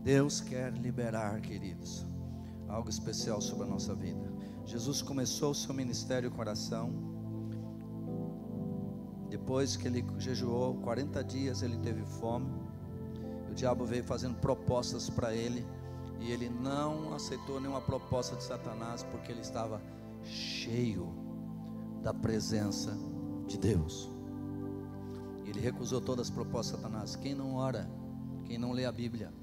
Deus 0.04 0.40
quer 0.40 0.72
liberar, 0.74 1.42
queridos, 1.42 2.06
algo 2.68 2.90
especial 2.90 3.42
sobre 3.42 3.66
a 3.66 3.68
nossa 3.68 3.94
vida. 3.96 4.34
Jesus 4.66 5.02
começou 5.02 5.52
o 5.52 5.56
seu 5.56 5.74
ministério 5.74 6.32
com 6.32 6.40
oração 6.40 7.16
depois 9.36 9.76
que 9.76 9.88
ele 9.88 10.06
jejuou 10.18 10.76
40 10.76 11.22
dias, 11.24 11.62
ele 11.62 11.78
teve 11.78 12.06
fome. 12.06 12.50
O 13.52 13.54
diabo 13.54 13.86
veio 13.86 14.04
fazendo 14.04 14.36
propostas 14.36 15.10
para 15.10 15.36
ele. 15.36 15.66
E 16.22 16.32
ele 16.32 16.50
não 16.50 17.14
aceitou 17.14 17.60
nenhuma 17.60 17.82
proposta 17.82 18.38
de 18.38 18.44
Satanás, 18.44 19.04
porque 19.04 19.32
ele 19.32 19.42
estava 19.42 19.82
cheio 20.24 21.14
da 22.02 22.14
presença 22.14 22.98
de 23.46 23.58
Deus. 23.58 24.10
Ele 25.46 25.60
recusou 25.60 26.00
todas 26.00 26.28
as 26.28 26.34
propostas 26.34 26.78
de 26.78 26.84
Satanás. 26.84 27.16
Quem 27.18 27.36
não 27.36 27.56
ora, 27.56 27.90
quem 28.46 28.58
não 28.58 28.72
lê 28.72 28.86
a 28.86 28.92
Bíblia. 28.92 29.34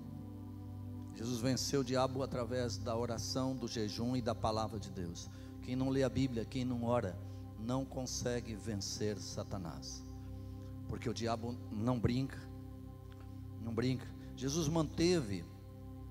Jesus 1.15 1.41
venceu 1.41 1.81
o 1.81 1.85
diabo 1.85 2.23
através 2.23 2.79
da 2.79 2.97
oração, 2.97 3.55
do 3.55 3.69
jejum 3.69 4.17
e 4.17 4.23
da 4.23 4.35
palavra 4.35 4.81
de 4.81 4.91
Deus. 4.91 5.29
Quem 5.63 5.77
não 5.77 5.91
lê 5.91 6.03
a 6.03 6.09
Bíblia, 6.09 6.45
quem 6.45 6.65
não 6.65 6.85
ora, 6.85 7.17
não 7.59 7.85
consegue 7.85 8.55
vencer 8.55 9.19
Satanás, 9.19 10.05
porque 10.89 11.09
o 11.09 11.15
diabo 11.15 11.57
não 11.71 11.99
brinca, 11.99 12.39
não 13.61 13.73
brinca. 13.73 14.07
Jesus 14.37 14.67
manteve 14.69 15.45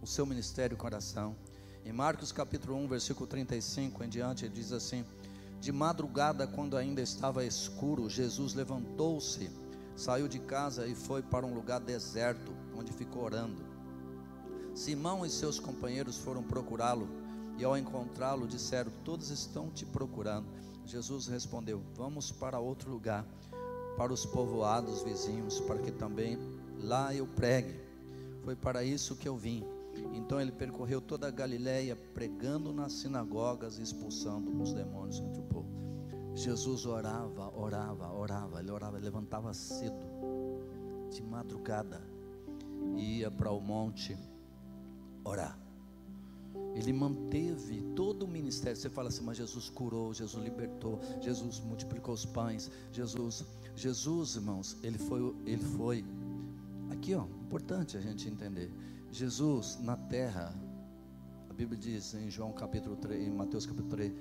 o 0.01 0.07
seu 0.07 0.25
ministério 0.25 0.77
com 0.77 0.85
oração. 0.85 1.35
Em 1.83 1.91
Marcos 1.91 2.31
capítulo 2.31 2.77
1, 2.77 2.87
versículo 2.87 3.27
35 3.27 4.03
em 4.03 4.09
diante, 4.09 4.45
ele 4.45 4.53
diz 4.53 4.71
assim: 4.71 5.03
De 5.59 5.71
madrugada, 5.71 6.47
quando 6.47 6.77
ainda 6.77 7.01
estava 7.01 7.43
escuro, 7.43 8.09
Jesus 8.09 8.53
levantou-se, 8.53 9.49
saiu 9.95 10.27
de 10.27 10.39
casa 10.39 10.87
e 10.87 10.95
foi 10.95 11.21
para 11.21 11.45
um 11.45 11.53
lugar 11.53 11.79
deserto, 11.79 12.53
onde 12.77 12.93
ficou 12.93 13.23
orando. 13.23 13.80
Simão 14.73 15.25
e 15.25 15.29
seus 15.29 15.59
companheiros 15.59 16.17
foram 16.17 16.41
procurá-lo, 16.41 17.07
e 17.57 17.63
ao 17.63 17.77
encontrá-lo 17.77 18.47
disseram: 18.47 18.91
Todos 19.03 19.29
estão 19.29 19.69
te 19.69 19.85
procurando. 19.85 20.47
Jesus 20.85 21.27
respondeu: 21.27 21.81
Vamos 21.95 22.31
para 22.31 22.59
outro 22.59 22.89
lugar, 22.89 23.25
para 23.97 24.13
os 24.13 24.25
povoados 24.25 25.03
vizinhos, 25.03 25.59
para 25.59 25.79
que 25.79 25.91
também 25.91 26.37
lá 26.79 27.13
eu 27.13 27.27
pregue. 27.27 27.79
Foi 28.43 28.55
para 28.55 28.83
isso 28.83 29.15
que 29.15 29.27
eu 29.27 29.35
vim. 29.35 29.63
Então 30.13 30.39
ele 30.39 30.51
percorreu 30.51 31.01
toda 31.01 31.27
a 31.27 31.31
Galiléia, 31.31 31.95
pregando 32.13 32.73
nas 32.73 32.93
sinagogas 32.93 33.77
e 33.77 33.83
expulsando 33.83 34.61
os 34.61 34.73
demônios 34.73 35.19
entre 35.19 35.41
o 35.41 35.43
povo. 35.43 35.69
Jesus 36.33 36.85
orava, 36.85 37.51
orava, 37.55 38.11
orava, 38.13 38.59
ele 38.61 38.71
orava, 38.71 38.97
ele 38.97 39.05
levantava 39.05 39.53
cedo, 39.53 40.05
de 41.09 41.21
madrugada, 41.21 42.01
ia 42.95 43.29
para 43.29 43.51
o 43.51 43.59
monte 43.59 44.17
orar. 45.23 45.57
Ele 46.75 46.93
manteve 46.93 47.81
todo 47.95 48.23
o 48.23 48.27
ministério. 48.27 48.77
Você 48.77 48.89
fala 48.89 49.09
assim, 49.09 49.23
mas 49.23 49.37
Jesus 49.37 49.69
curou, 49.69 50.13
Jesus 50.13 50.43
libertou, 50.43 50.99
Jesus 51.19 51.59
multiplicou 51.59 52.13
os 52.13 52.25
pães, 52.25 52.71
Jesus, 52.91 53.45
Jesus, 53.75 54.35
irmãos, 54.35 54.77
ele 54.81 54.97
foi, 54.97 55.35
ele 55.45 55.63
foi. 55.63 56.05
Aqui, 56.89 57.13
ó, 57.13 57.25
importante 57.45 57.97
a 57.97 58.01
gente 58.01 58.27
entender. 58.27 58.71
Jesus 59.11 59.77
na 59.81 59.97
terra, 59.97 60.53
a 61.49 61.53
Bíblia 61.53 61.77
diz 61.77 62.13
em 62.13 62.29
João 62.29 62.53
capítulo 62.53 62.95
3, 62.95 63.27
em 63.27 63.31
Mateus 63.31 63.65
capítulo 63.65 63.89
3, 63.89 64.13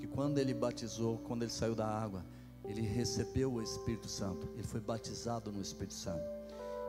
que 0.00 0.06
quando 0.08 0.38
ele 0.38 0.52
batizou, 0.52 1.18
quando 1.18 1.42
ele 1.42 1.52
saiu 1.52 1.74
da 1.74 1.86
água, 1.86 2.24
ele 2.64 2.80
recebeu 2.80 3.52
o 3.52 3.62
Espírito 3.62 4.08
Santo, 4.08 4.48
ele 4.54 4.62
foi 4.62 4.80
batizado 4.80 5.52
no 5.52 5.60
Espírito 5.60 5.94
Santo. 5.94 6.41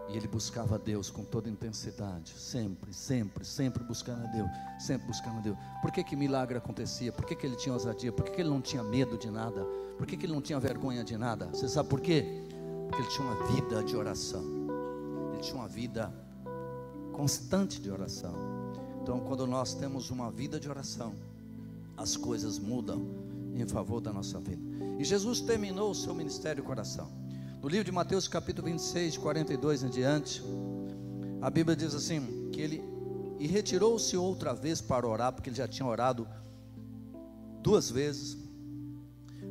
E 0.09 0.17
ele 0.17 0.27
buscava 0.27 0.77
Deus 0.77 1.09
com 1.09 1.23
toda 1.23 1.49
intensidade, 1.49 2.33
sempre, 2.37 2.93
sempre, 2.93 3.45
sempre 3.45 3.83
buscando 3.83 4.25
a 4.25 4.27
Deus, 4.27 4.49
sempre 4.79 5.07
buscando 5.07 5.37
a 5.37 5.41
Deus. 5.41 5.57
Por 5.81 5.91
que, 5.91 6.03
que 6.03 6.15
milagre 6.15 6.57
acontecia? 6.57 7.11
Por 7.11 7.25
que, 7.25 7.35
que 7.35 7.45
ele 7.45 7.55
tinha 7.55 7.73
ousadia? 7.73 8.11
Por 8.11 8.25
que, 8.25 8.31
que 8.31 8.41
ele 8.41 8.49
não 8.49 8.61
tinha 8.61 8.83
medo 8.83 9.17
de 9.17 9.31
nada? 9.31 9.63
Por 9.97 10.05
que, 10.05 10.17
que 10.17 10.25
ele 10.25 10.33
não 10.33 10.41
tinha 10.41 10.59
vergonha 10.59 11.03
de 11.03 11.17
nada? 11.17 11.47
Você 11.47 11.69
sabe 11.69 11.87
por 11.89 12.01
quê? 12.01 12.43
Porque 12.87 13.01
ele 13.01 13.09
tinha 13.09 13.27
uma 13.27 13.47
vida 13.47 13.83
de 13.83 13.95
oração, 13.95 14.43
ele 15.33 15.41
tinha 15.41 15.55
uma 15.55 15.67
vida 15.67 16.13
constante 17.13 17.81
de 17.81 17.89
oração. 17.89 18.33
Então, 19.01 19.19
quando 19.21 19.47
nós 19.47 19.73
temos 19.73 20.09
uma 20.09 20.29
vida 20.29 20.59
de 20.59 20.69
oração, 20.69 21.13
as 21.95 22.17
coisas 22.17 22.59
mudam 22.59 23.05
em 23.55 23.67
favor 23.67 24.01
da 24.01 24.11
nossa 24.11 24.39
vida. 24.39 24.61
E 24.99 25.03
Jesus 25.03 25.41
terminou 25.41 25.91
o 25.91 25.95
seu 25.95 26.13
ministério 26.13 26.63
com 26.63 26.71
oração. 26.71 27.22
No 27.63 27.69
livro 27.69 27.85
de 27.85 27.93
Mateus, 27.93 28.27
capítulo 28.27 28.67
26, 28.67 29.17
42 29.19 29.83
em 29.83 29.89
diante, 29.89 30.43
a 31.41 31.49
Bíblia 31.49 31.77
diz 31.77 31.95
assim: 31.95 32.49
que 32.51 32.59
ele 32.59 32.83
e 33.39 33.47
retirou-se 33.47 34.17
outra 34.17 34.53
vez 34.53 34.81
para 34.81 35.07
orar, 35.07 35.31
porque 35.31 35.49
ele 35.49 35.55
já 35.55 35.65
tinha 35.65 35.87
orado 35.87 36.27
duas 37.61 37.89
vezes, 37.89 38.37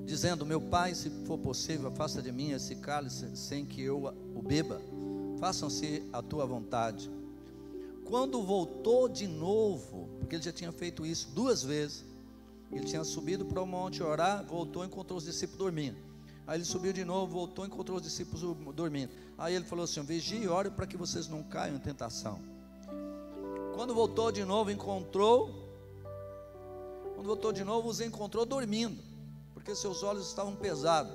dizendo: 0.04 0.44
Meu 0.44 0.60
pai, 0.60 0.94
se 0.94 1.08
for 1.24 1.38
possível, 1.38 1.88
afasta 1.88 2.20
de 2.20 2.30
mim 2.30 2.50
esse 2.50 2.76
cálice 2.76 3.34
sem 3.34 3.64
que 3.64 3.80
eu 3.80 4.14
o 4.34 4.42
beba, 4.42 4.78
façam-se 5.40 6.06
a 6.12 6.20
tua 6.20 6.44
vontade. 6.44 7.10
Quando 8.04 8.42
voltou 8.42 9.08
de 9.08 9.26
novo, 9.26 10.10
porque 10.18 10.36
ele 10.36 10.42
já 10.42 10.52
tinha 10.52 10.70
feito 10.70 11.06
isso 11.06 11.30
duas 11.30 11.62
vezes, 11.62 12.04
ele 12.70 12.84
tinha 12.84 13.04
subido 13.04 13.46
para 13.46 13.62
o 13.62 13.66
monte 13.66 14.02
orar, 14.02 14.44
voltou 14.44 14.84
e 14.84 14.86
encontrou 14.86 15.16
os 15.16 15.24
discípulos 15.24 15.58
dormindo. 15.58 16.11
Aí 16.46 16.58
ele 16.58 16.64
subiu 16.64 16.92
de 16.92 17.04
novo, 17.04 17.32
voltou, 17.32 17.64
encontrou 17.64 17.96
os 17.98 18.02
discípulos 18.02 18.42
dormindo. 18.74 19.12
Aí 19.38 19.54
ele 19.54 19.64
falou 19.64 19.84
assim: 19.84 20.02
Vigie 20.02 20.42
e 20.42 20.48
ore 20.48 20.70
para 20.70 20.86
que 20.86 20.96
vocês 20.96 21.28
não 21.28 21.42
caiam 21.42 21.76
em 21.76 21.78
tentação. 21.78 22.40
Quando 23.74 23.94
voltou 23.94 24.30
de 24.32 24.44
novo, 24.44 24.70
encontrou. 24.70 25.62
Quando 27.14 27.26
voltou 27.26 27.52
de 27.52 27.62
novo, 27.62 27.88
os 27.88 28.00
encontrou 28.00 28.44
dormindo, 28.44 29.00
porque 29.54 29.74
seus 29.74 30.02
olhos 30.02 30.26
estavam 30.26 30.56
pesados. 30.56 31.12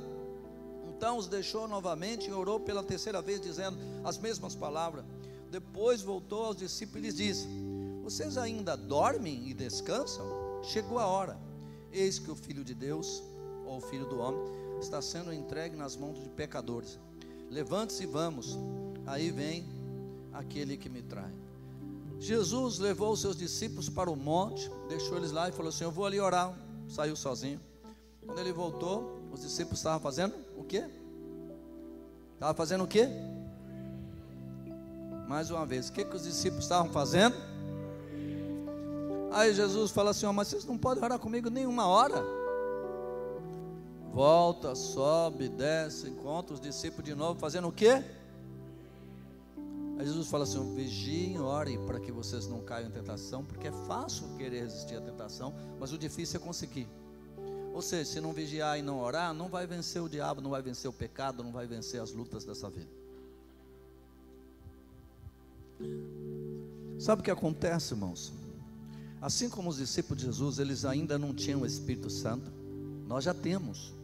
Então 0.88 1.17
os 1.17 1.27
deixou 1.27 1.67
novamente 1.67 2.29
e 2.29 2.34
orou 2.34 2.60
pela 2.60 2.84
terceira 2.84 3.22
vez, 3.22 3.39
dizendo 3.39 3.77
as 4.03 4.17
mesmas 4.17 4.55
palavras. 4.55 5.05
Depois 5.51 6.01
voltou 6.01 6.46
aos 6.46 6.57
discípulos 6.57 7.03
e 7.03 7.05
lhes 7.05 7.15
disse: 7.15 7.48
Vocês 8.03 8.38
ainda 8.38 8.75
dormem 8.75 9.48
e 9.48 9.53
descansam? 9.53 10.25
Chegou 10.63 10.98
a 10.98 11.05
hora. 11.05 11.38
Eis 11.91 12.17
que 12.17 12.31
o 12.31 12.36
Filho 12.36 12.63
de 12.63 12.74
Deus, 12.74 13.22
ou 13.68 13.82
Filho 13.82 14.06
do 14.06 14.20
Homem, 14.20 14.42
está 14.80 15.02
sendo 15.02 15.34
entregue 15.34 15.76
nas 15.76 15.96
mãos 15.96 16.22
de 16.22 16.30
pecadores. 16.30 17.00
Levante-se 17.50 18.04
e 18.04 18.06
vamos. 18.06 18.58
Aí 19.06 19.32
vem 19.32 19.66
aquele 20.34 20.78
que 20.78 20.90
me 20.90 21.02
trai. 21.02 21.32
Jesus 22.20 22.80
levou 22.80 23.12
os 23.12 23.22
seus 23.22 23.36
discípulos 23.36 23.90
para 23.90 24.10
o 24.10 24.16
monte, 24.16 24.70
deixou 24.90 25.18
eles 25.18 25.32
lá 25.32 25.50
e 25.50 25.52
falou 25.52 25.70
assim: 25.70 25.84
Eu 25.84 25.92
vou 25.92 26.06
ali 26.06 26.20
orar. 26.20 26.54
Saiu 26.88 27.16
sozinho. 27.16 27.60
Quando 28.26 28.40
ele 28.40 28.52
voltou, 28.52 29.20
os 29.32 29.42
discípulos 29.42 29.80
estavam 29.80 30.00
fazendo 30.00 30.34
o 30.58 30.64
quê? 30.64 30.86
Estavam 32.34 32.56
fazendo 32.56 32.84
o 32.84 32.88
quê? 32.88 33.08
Mais 35.28 35.52
uma 35.52 35.66
vez, 35.66 35.90
o 35.90 35.94
que, 35.94 36.06
que 36.06 36.16
os 36.16 36.24
discípulos 36.24 36.64
estavam 36.64 36.92
fazendo? 36.92 37.36
Aí 39.32 39.54
Jesus 39.54 39.92
fala 39.92 40.12
assim: 40.12 40.26
oh, 40.26 40.34
Mas 40.34 40.48
vocês 40.48 40.66
não 40.66 40.78
podem 40.78 41.04
orar 41.04 41.20
comigo 41.20 41.50
nenhuma 41.50 41.86
hora 41.86 42.37
volta, 44.18 44.74
sobe, 44.74 45.48
desce, 45.48 46.10
encontra 46.10 46.56
os 46.56 46.60
discípulos 46.60 47.06
de 47.06 47.14
novo, 47.14 47.40
fazendo 47.40 47.68
o 47.68 47.72
quê? 47.72 48.04
Aí 50.00 50.06
Jesus 50.08 50.28
fala 50.28 50.44
assim: 50.44 50.74
vigiem 50.74 51.40
orem 51.40 51.78
para 51.86 52.00
que 52.00 52.12
vocês 52.12 52.48
não 52.48 52.62
caiam 52.62 52.90
em 52.90 52.92
tentação, 52.92 53.46
porque 53.46 53.68
é 53.68 53.72
fácil 53.86 54.28
querer 54.36 54.62
resistir 54.62 54.96
à 54.96 55.02
tentação, 55.02 55.54
mas 55.80 55.94
o 55.94 56.00
difícil 56.00 56.40
é 56.40 56.44
conseguir. 56.44 56.88
Ou 57.76 57.82
seja, 57.84 58.14
se 58.14 58.20
não 58.20 58.34
vigiar 58.34 58.80
e 58.80 58.82
não 58.82 59.00
orar, 59.00 59.36
não 59.36 59.50
vai 59.50 59.68
vencer 59.68 60.02
o 60.02 60.10
diabo, 60.10 60.42
não 60.42 60.50
vai 60.50 60.64
vencer 60.64 60.90
o 60.90 60.94
pecado, 60.94 61.44
não 61.44 61.52
vai 61.52 61.68
vencer 61.68 62.02
as 62.02 62.12
lutas 62.12 62.44
dessa 62.44 62.72
vida. 62.72 62.90
Sabe 66.98 67.22
o 67.22 67.24
que 67.24 67.30
acontece, 67.30 67.94
irmãos? 67.94 68.34
Assim 69.22 69.48
como 69.48 69.70
os 69.70 69.78
discípulos 69.78 70.20
de 70.20 70.26
Jesus, 70.26 70.58
eles 70.58 70.86
ainda 70.86 71.20
não 71.20 71.36
tinham 71.36 71.62
o 71.62 71.68
Espírito 71.68 72.10
Santo, 72.10 72.52
nós 73.08 73.24
já 73.24 73.34
temos. 73.36 73.96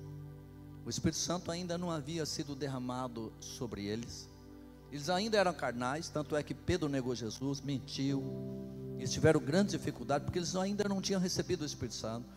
O 0.86 0.90
Espírito 0.90 1.18
Santo 1.18 1.52
ainda 1.52 1.78
não 1.78 1.90
havia 1.90 2.26
sido 2.26 2.56
derramado 2.56 3.32
sobre 3.40 3.86
eles. 3.86 4.28
Eles 4.92 5.10
ainda 5.10 5.38
eram 5.38 5.54
carnais, 5.54 6.10
tanto 6.10 6.36
é 6.36 6.44
que 6.44 6.54
Pedro 6.54 6.90
negou 6.90 7.16
Jesus, 7.16 7.62
mentiu. 7.62 8.22
Eles 8.98 9.12
tiveram 9.12 9.40
grande 9.40 9.72
dificuldade 9.72 10.24
porque 10.24 10.40
eles 10.40 10.56
ainda 10.56 10.84
não 10.88 11.02
tinham 11.02 11.20
recebido 11.20 11.62
o 11.62 11.66
Espírito 11.66 11.96
Santo. 11.96 12.28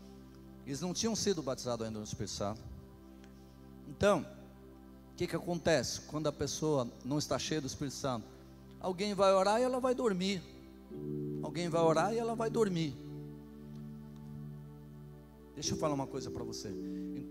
Eles 0.64 0.80
não 0.80 0.94
tinham 0.94 1.14
sido 1.14 1.42
batizados 1.42 1.86
ainda 1.86 1.98
no 1.98 2.04
Espírito 2.04 2.32
Santo. 2.32 2.60
Então, 3.88 4.26
o 5.12 5.16
que, 5.16 5.26
que 5.26 5.36
acontece 5.36 6.00
quando 6.02 6.28
a 6.28 6.32
pessoa 6.32 6.88
não 7.04 7.18
está 7.18 7.38
cheia 7.38 7.60
do 7.60 7.66
Espírito 7.66 7.94
Santo? 7.94 8.26
Alguém 8.80 9.14
vai 9.14 9.32
orar 9.32 9.60
e 9.60 9.64
ela 9.64 9.80
vai 9.80 9.94
dormir. 9.94 10.42
Alguém 11.42 11.68
vai 11.68 11.82
orar 11.82 12.14
e 12.14 12.18
ela 12.18 12.34
vai 12.34 12.48
dormir. 12.48 12.94
Deixa 15.54 15.74
eu 15.74 15.78
falar 15.78 15.94
uma 15.94 16.06
coisa 16.06 16.30
para 16.30 16.44
você. 16.44 16.68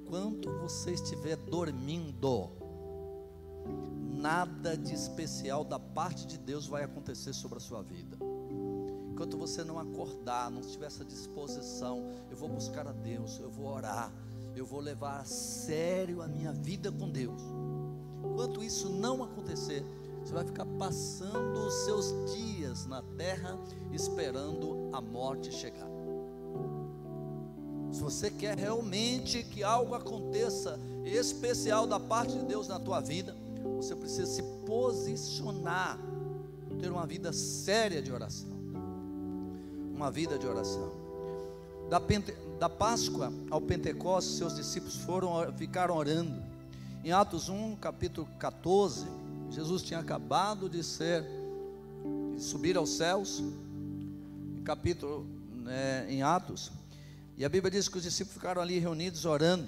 Enquanto 0.05 0.51
você 0.59 0.91
estiver 0.91 1.35
dormindo, 1.35 2.51
nada 4.13 4.77
de 4.77 4.93
especial 4.93 5.63
da 5.63 5.79
parte 5.79 6.27
de 6.27 6.38
Deus 6.38 6.67
vai 6.67 6.83
acontecer 6.83 7.33
sobre 7.33 7.57
a 7.57 7.59
sua 7.59 7.81
vida. 7.81 8.15
Enquanto 9.12 9.35
você 9.35 9.63
não 9.63 9.79
acordar, 9.79 10.51
não 10.51 10.62
tiver 10.62 10.85
essa 10.85 11.03
disposição, 11.03 12.05
eu 12.29 12.38
vou 12.38 12.47
buscar 12.47 12.88
a 12.88 12.91
Deus, 12.91 13.39
eu 13.39 13.50
vou 13.50 13.65
orar, 13.65 14.13
eu 14.55 14.63
vou 14.63 14.79
levar 14.79 15.21
a 15.21 15.25
sério 15.25 16.21
a 16.21 16.27
minha 16.27 16.53
vida 16.53 16.91
com 16.91 17.09
Deus. 17.09 17.41
Enquanto 18.24 18.63
isso 18.63 18.89
não 18.89 19.24
acontecer, 19.24 19.83
você 20.24 20.33
vai 20.33 20.45
ficar 20.45 20.67
passando 20.77 21.65
os 21.65 21.74
seus 21.83 22.13
dias 22.31 22.85
na 22.85 23.01
terra 23.17 23.57
esperando 23.91 24.91
a 24.93 25.01
morte 25.01 25.51
chegar. 25.51 25.95
Se 27.96 28.02
você 28.02 28.30
quer 28.30 28.58
realmente 28.58 29.42
que 29.42 29.64
algo 29.64 29.96
aconteça 29.96 30.78
especial 31.06 31.88
da 31.88 31.98
parte 31.98 32.34
de 32.34 32.44
Deus 32.44 32.68
na 32.68 32.78
tua 32.78 33.00
vida, 33.00 33.34
você 33.78 33.96
precisa 33.96 34.25
se 34.25 34.44
posicionar, 34.66 35.98
ter 36.78 36.92
uma 36.92 37.08
vida 37.08 37.32
séria 37.32 38.02
de 38.02 38.12
oração. 38.12 38.50
Uma 39.94 40.12
vida 40.12 40.38
de 40.38 40.46
oração. 40.46 40.92
Da, 41.90 41.98
Pente, 41.98 42.34
da 42.60 42.68
Páscoa 42.68 43.32
ao 43.50 43.62
Pentecostes, 43.62 44.36
seus 44.36 44.54
discípulos 44.54 44.98
foram 44.98 45.54
ficaram 45.54 45.96
orando. 45.96 46.44
Em 47.02 47.14
Atos 47.14 47.48
1, 47.48 47.78
capítulo 47.78 48.28
14, 48.38 49.08
Jesus 49.50 49.82
tinha 49.82 50.02
acabado 50.02 50.68
de 50.68 50.84
ser 50.84 51.24
de 52.36 52.44
subir 52.44 52.75
aos 52.75 52.90
céus. 52.90 53.42
Capítulo 54.66 55.25
né, 55.64 56.06
em 56.10 56.22
Atos, 56.22 56.74
e 57.38 57.44
a 57.44 57.50
Bíblia 57.50 57.70
diz 57.70 57.88
que 57.88 57.98
os 57.98 58.04
discípulos 58.04 58.36
ficaram 58.36 58.62
ali 58.62 58.80
reunidos 58.80 59.25
orando. 59.25 59.68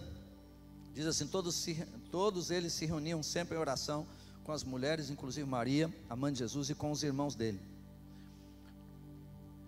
Diz 0.94 1.06
assim: 1.06 1.28
todos, 1.28 1.54
se, 1.56 1.76
todos 2.10 2.50
eles 2.50 2.74
se 2.74 2.86
reuniam 2.86 3.22
sempre 3.22 3.56
em 3.56 3.60
oração 3.60 4.08
com 4.44 4.54
as 4.54 4.64
mulheres, 4.64 5.10
inclusive 5.10 5.48
Maria, 5.48 5.94
a 6.10 6.16
mãe 6.16 6.32
de 6.32 6.40
Jesus, 6.40 6.70
e 6.70 6.76
com 6.76 6.92
os 6.92 7.04
irmãos 7.04 7.36
dele. 7.36 7.60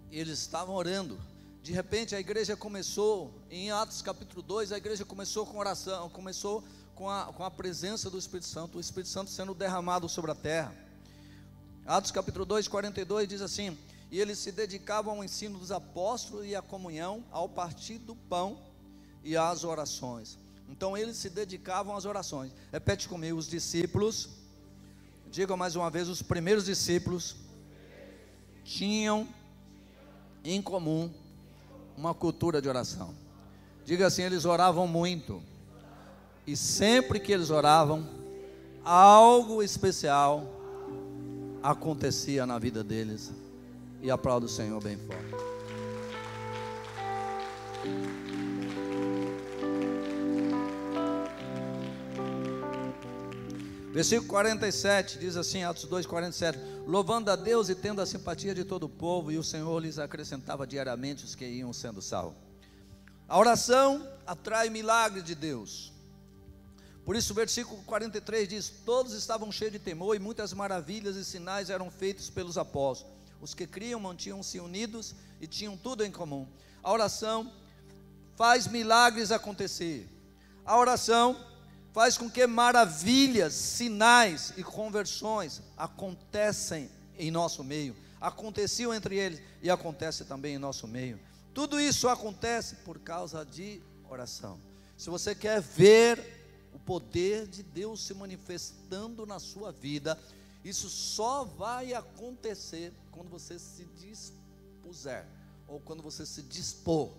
Eles 0.10 0.40
estavam 0.40 0.74
orando. 0.74 1.20
De 1.62 1.74
repente 1.74 2.16
a 2.16 2.20
igreja 2.20 2.56
começou, 2.56 3.34
em 3.52 3.70
Atos 3.70 4.02
capítulo 4.02 4.42
2, 4.42 4.72
a 4.72 4.78
igreja 4.78 5.04
começou 5.04 5.46
com 5.46 5.58
oração, 5.58 6.10
começou 6.10 6.64
com 6.96 7.10
a, 7.10 7.26
com 7.26 7.44
a 7.44 7.52
presença 7.52 8.10
do 8.10 8.18
Espírito 8.18 8.48
Santo, 8.48 8.78
o 8.78 8.82
Espírito 8.82 9.10
Santo 9.10 9.30
sendo 9.30 9.54
derramado 9.54 10.08
sobre 10.08 10.32
a 10.32 10.36
terra. 10.36 10.74
Atos 11.86 12.12
capítulo 12.12 12.46
2, 12.46 12.70
42 12.70 13.28
diz 13.28 13.42
assim: 13.42 13.78
E 14.12 14.20
eles 14.20 14.40
se 14.40 14.52
dedicavam 14.52 15.18
ao 15.18 15.24
ensino 15.24 15.60
dos 15.60 15.72
apóstolos 15.72 16.46
e 16.46 16.56
à 16.56 16.62
comunhão, 16.62 17.24
ao 17.32 17.48
partir 17.48 18.00
do 18.00 18.16
pão 18.16 18.58
e 19.24 19.38
às 19.38 19.64
orações. 19.64 20.38
Então 20.68 20.98
eles 20.98 21.18
se 21.18 21.30
dedicavam 21.30 21.96
às 21.96 22.06
orações. 22.06 22.52
Repete 22.72 23.08
comigo, 23.08 23.38
os 23.38 23.48
discípulos, 23.48 24.30
diga 25.32 25.56
mais 25.56 25.76
uma 25.76 25.90
vez, 25.90 26.08
os 26.08 26.22
primeiros 26.22 26.66
discípulos 26.66 27.36
tinham 28.64 29.28
em 30.44 30.62
comum 30.62 31.12
uma 31.98 32.14
cultura 32.14 32.62
de 32.62 32.70
oração. 32.70 33.14
Diga 33.84 34.08
assim, 34.08 34.22
eles 34.22 34.46
oravam 34.46 34.88
muito. 34.88 35.42
E 36.46 36.56
sempre 36.56 37.20
que 37.20 37.32
eles 37.32 37.50
oravam, 37.50 38.08
algo 38.84 39.62
especial 39.62 40.48
acontecia 41.62 42.46
na 42.46 42.58
vida 42.58 42.84
deles. 42.84 43.32
E 44.02 44.10
aplaudo 44.10 44.46
o 44.46 44.50
Senhor 44.50 44.82
bem 44.82 44.98
forte. 44.98 45.50
Versículo 53.92 54.30
47 54.30 55.18
diz 55.18 55.36
assim, 55.36 55.64
Atos 55.64 55.84
2, 55.86 56.06
47: 56.06 56.58
Louvando 56.88 57.32
a 57.32 57.36
Deus 57.36 57.70
e 57.70 57.76
tendo 57.76 58.02
a 58.02 58.06
simpatia 58.06 58.56
de 58.56 58.64
todo 58.64 58.84
o 58.84 58.90
povo, 58.90 59.32
e 59.32 59.38
o 59.38 59.44
Senhor 59.44 59.78
lhes 59.80 60.00
acrescentava 60.00 60.66
diariamente 60.66 61.26
os 61.26 61.36
que 61.36 61.46
iam 61.46 61.74
sendo 61.74 62.02
salvos. 62.02 62.38
A 63.28 63.38
oração 63.38 64.08
atrai 64.26 64.70
milagres 64.70 65.24
de 65.24 65.36
Deus. 65.36 65.92
Por 67.04 67.16
isso, 67.16 67.34
o 67.34 67.36
versículo 67.36 67.82
43 67.84 68.48
diz: 68.48 68.70
Todos 68.86 69.14
estavam 69.14 69.52
cheios 69.52 69.74
de 69.74 69.80
temor, 69.80 70.16
e 70.16 70.20
muitas 70.20 70.54
maravilhas 70.54 71.16
e 71.16 71.26
sinais 71.26 71.70
eram 71.70 71.92
feitos 71.92 72.30
pelos 72.30 72.58
apóstolos. 72.58 73.19
Os 73.42 73.54
que 73.54 73.66
criam 73.66 74.00
mantinham-se 74.00 74.60
unidos 74.60 75.16
e 75.40 75.48
tinham 75.48 75.78
tudo 75.78 76.04
em 76.04 76.12
comum. 76.12 76.48
A 76.84 76.92
oração 76.92 77.52
faz 78.36 78.68
milagres 78.68 79.32
acontecer. 79.32 80.08
A 80.66 80.78
oração 80.78 81.36
faz 81.92 82.18
com 82.18 82.30
que 82.30 82.46
maravilhas, 82.46 83.54
sinais 83.54 84.54
e 84.56 84.64
conversões 84.64 85.62
acontecem 85.76 86.90
em 87.18 87.32
nosso 87.32 87.64
meio. 87.64 87.96
Aconteciam 88.22 88.94
entre 88.94 89.18
eles 89.18 89.42
e 89.62 89.70
acontece 89.70 90.26
também 90.26 90.56
em 90.56 90.60
nosso 90.60 90.88
meio. 90.88 91.20
Tudo 91.54 91.80
isso 91.80 92.08
acontece 92.08 92.76
por 92.78 93.00
causa 93.00 93.46
de 93.46 93.82
oração. 94.10 94.60
Se 94.98 95.10
você 95.10 95.34
quer 95.34 95.62
ver 95.62 96.70
o 96.74 96.80
poder 96.80 97.48
de 97.48 97.64
Deus 97.64 98.06
se 98.06 98.14
manifestando 98.14 99.26
na 99.26 99.40
sua 99.40 99.72
vida, 99.72 100.18
isso 100.70 100.90
só 100.90 101.44
vai 101.44 101.94
acontecer 101.94 102.94
quando 103.12 103.30
você 103.30 103.58
se 103.58 103.86
dispuser, 103.98 105.28
ou 105.68 105.80
quando 105.80 106.02
você 106.02 106.26
se 106.26 106.44
dispor 106.44 107.12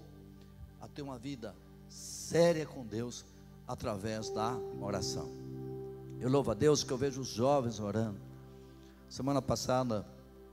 a 0.81 0.89
ter 0.89 1.03
uma 1.03 1.19
vida 1.19 1.55
séria 1.89 2.65
com 2.65 2.87
Deus 2.87 3.25
através 3.67 4.31
da 4.31 4.57
oração. 4.81 5.29
Eu 6.21 6.29
louvo 6.29 6.51
a 6.51 6.55
Deus 6.55 6.85
que 6.85 6.93
eu 6.93 6.99
vejo 6.99 7.21
os 7.21 7.29
jovens 7.29 7.81
orando. 7.81 8.21
Semana 9.09 9.43
passada 9.43 10.07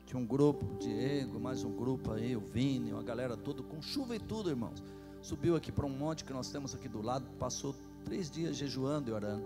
tinha 0.06 0.20
um 0.20 0.26
grupo, 0.26 0.66
Diego, 0.80 1.40
mais 1.40 1.64
um 1.64 1.72
grupo 1.72 2.12
aí, 2.12 2.36
o 2.36 2.40
Vini, 2.40 2.94
uma 2.94 3.04
galera 3.04 3.36
toda, 3.36 3.62
com 3.62 3.82
chuva 3.82 4.16
e 4.16 4.20
tudo, 4.20 4.50
irmãos. 4.50 4.82
Subiu 5.22 5.56
aqui 5.56 5.72
para 5.72 5.86
um 5.86 5.90
monte 5.90 6.24
que 6.24 6.32
nós 6.32 6.50
temos 6.50 6.74
aqui 6.74 6.88
do 6.88 7.02
lado, 7.02 7.30
passou 7.38 7.76
três 8.06 8.32
dias 8.32 8.56
jejuando 8.56 9.10
e 9.10 9.14
orando. 9.14 9.46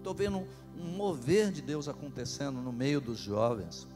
Estou 0.00 0.14
vendo 0.14 0.48
um 0.78 0.96
mover 0.96 1.52
de 1.52 1.60
Deus 1.60 1.86
acontecendo 1.86 2.62
no 2.62 2.72
meio 2.72 3.02
dos 3.02 3.18
jovens. 3.18 3.86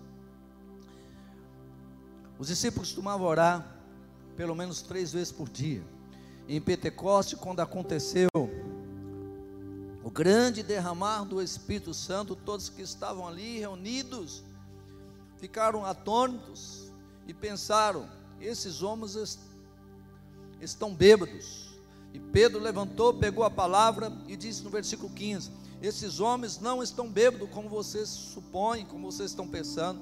Os 2.38 2.48
discípulos 2.48 2.88
costumavam 2.88 3.26
orar 3.26 3.80
pelo 4.36 4.54
menos 4.54 4.82
três 4.82 5.14
vezes 5.14 5.32
por 5.32 5.48
dia 5.48 5.82
em 6.46 6.60
Pentecoste, 6.60 7.36
quando 7.36 7.60
aconteceu 7.60 8.28
o 10.02 10.10
grande 10.10 10.62
derramar 10.62 11.24
do 11.24 11.40
Espírito 11.40 11.94
Santo, 11.94 12.36
todos 12.36 12.68
que 12.68 12.82
estavam 12.82 13.26
ali 13.26 13.58
reunidos 13.58 14.44
ficaram 15.38 15.86
atônitos 15.86 16.92
e 17.26 17.32
pensaram: 17.32 18.06
esses 18.38 18.82
homens 18.82 19.38
estão 20.60 20.94
bêbados. 20.94 21.72
E 22.12 22.18
Pedro 22.20 22.60
levantou, 22.60 23.14
pegou 23.14 23.42
a 23.42 23.50
palavra 23.50 24.12
e 24.28 24.36
disse 24.36 24.62
no 24.62 24.68
versículo 24.68 25.08
15: 25.08 25.50
Esses 25.84 26.20
homens 26.20 26.58
não 26.60 26.82
estão 26.82 27.08
bêbados 27.08 27.50
como 27.50 27.68
vocês 27.68 28.08
supõem, 28.08 28.86
como 28.86 29.10
vocês 29.10 29.30
estão 29.30 29.46
pensando. 29.46 30.00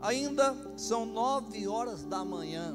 Ainda 0.00 0.54
são 0.76 1.06
nove 1.06 1.66
horas 1.66 2.02
da 2.02 2.24
manhã. 2.24 2.74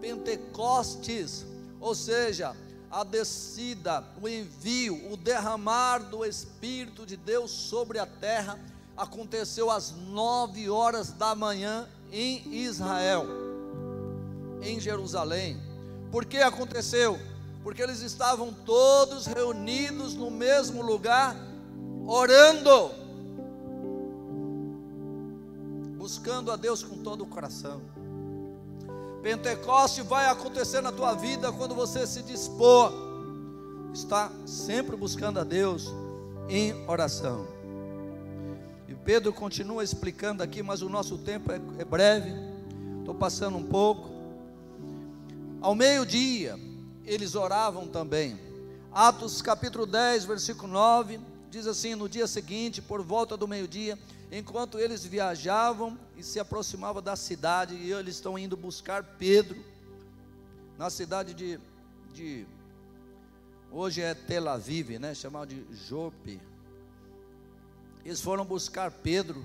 Pentecostes 0.00 1.46
ou 1.80 1.94
seja, 1.94 2.56
a 2.90 3.04
descida, 3.04 4.02
o 4.20 4.28
envio, 4.28 5.12
o 5.12 5.16
derramar 5.16 5.98
do 5.98 6.24
Espírito 6.24 7.04
de 7.04 7.16
Deus 7.16 7.50
sobre 7.50 7.98
a 7.98 8.06
terra 8.06 8.58
aconteceu 8.96 9.70
às 9.70 9.92
nove 9.92 10.70
horas 10.70 11.12
da 11.12 11.34
manhã 11.34 11.88
em 12.10 12.54
Israel, 12.54 13.26
em 14.62 14.80
Jerusalém. 14.80 15.60
Por 16.10 16.24
que 16.24 16.38
aconteceu? 16.38 17.18
Porque 17.62 17.82
eles 17.82 18.00
estavam 18.00 18.52
todos 18.52 19.26
reunidos 19.26 20.14
no 20.14 20.30
mesmo 20.30 20.82
lugar, 20.82 21.36
orando, 22.06 22.90
buscando 25.96 26.52
a 26.52 26.56
Deus 26.56 26.82
com 26.82 26.98
todo 26.98 27.22
o 27.22 27.26
coração. 27.26 27.82
Pentecoste 29.22 30.02
vai 30.02 30.28
acontecer 30.28 30.80
na 30.80 30.92
tua 30.92 31.14
vida 31.14 31.50
quando 31.50 31.74
você 31.74 32.06
se 32.06 32.22
dispor, 32.22 32.92
está 33.92 34.30
sempre 34.46 34.94
buscando 34.94 35.40
a 35.40 35.44
Deus 35.44 35.92
em 36.48 36.72
oração. 36.86 37.44
E 38.86 38.94
Pedro 38.94 39.32
continua 39.32 39.82
explicando 39.82 40.44
aqui, 40.44 40.62
mas 40.62 40.80
o 40.80 40.88
nosso 40.88 41.18
tempo 41.18 41.50
é, 41.50 41.60
é 41.78 41.84
breve, 41.84 42.32
estou 43.00 43.14
passando 43.14 43.56
um 43.56 43.64
pouco. 43.64 44.08
Ao 45.60 45.74
meio-dia, 45.74 46.56
eles 47.04 47.34
oravam 47.34 47.88
também. 47.88 48.38
Atos 48.92 49.42
capítulo 49.42 49.86
10, 49.86 50.24
versículo 50.24 50.72
9, 50.72 51.18
diz 51.50 51.66
assim: 51.66 51.94
No 51.94 52.08
dia 52.08 52.26
seguinte, 52.26 52.82
por 52.82 53.02
volta 53.02 53.36
do 53.36 53.48
meio-dia, 53.48 53.98
enquanto 54.30 54.78
eles 54.78 55.04
viajavam 55.04 55.98
e 56.16 56.22
se 56.22 56.38
aproximavam 56.38 57.02
da 57.02 57.16
cidade, 57.16 57.74
e 57.74 57.92
eles 57.92 58.16
estão 58.16 58.38
indo 58.38 58.56
buscar 58.56 59.02
Pedro, 59.02 59.64
na 60.76 60.90
cidade 60.90 61.32
de, 61.34 61.58
de 62.12 62.46
hoje 63.70 64.02
é 64.02 64.14
Tel 64.14 64.48
Aviv, 64.48 64.98
né? 64.98 65.14
Chamado 65.14 65.54
de 65.54 65.64
Jope. 65.74 66.40
Eles 68.04 68.20
foram 68.20 68.44
buscar 68.44 68.90
Pedro. 68.90 69.44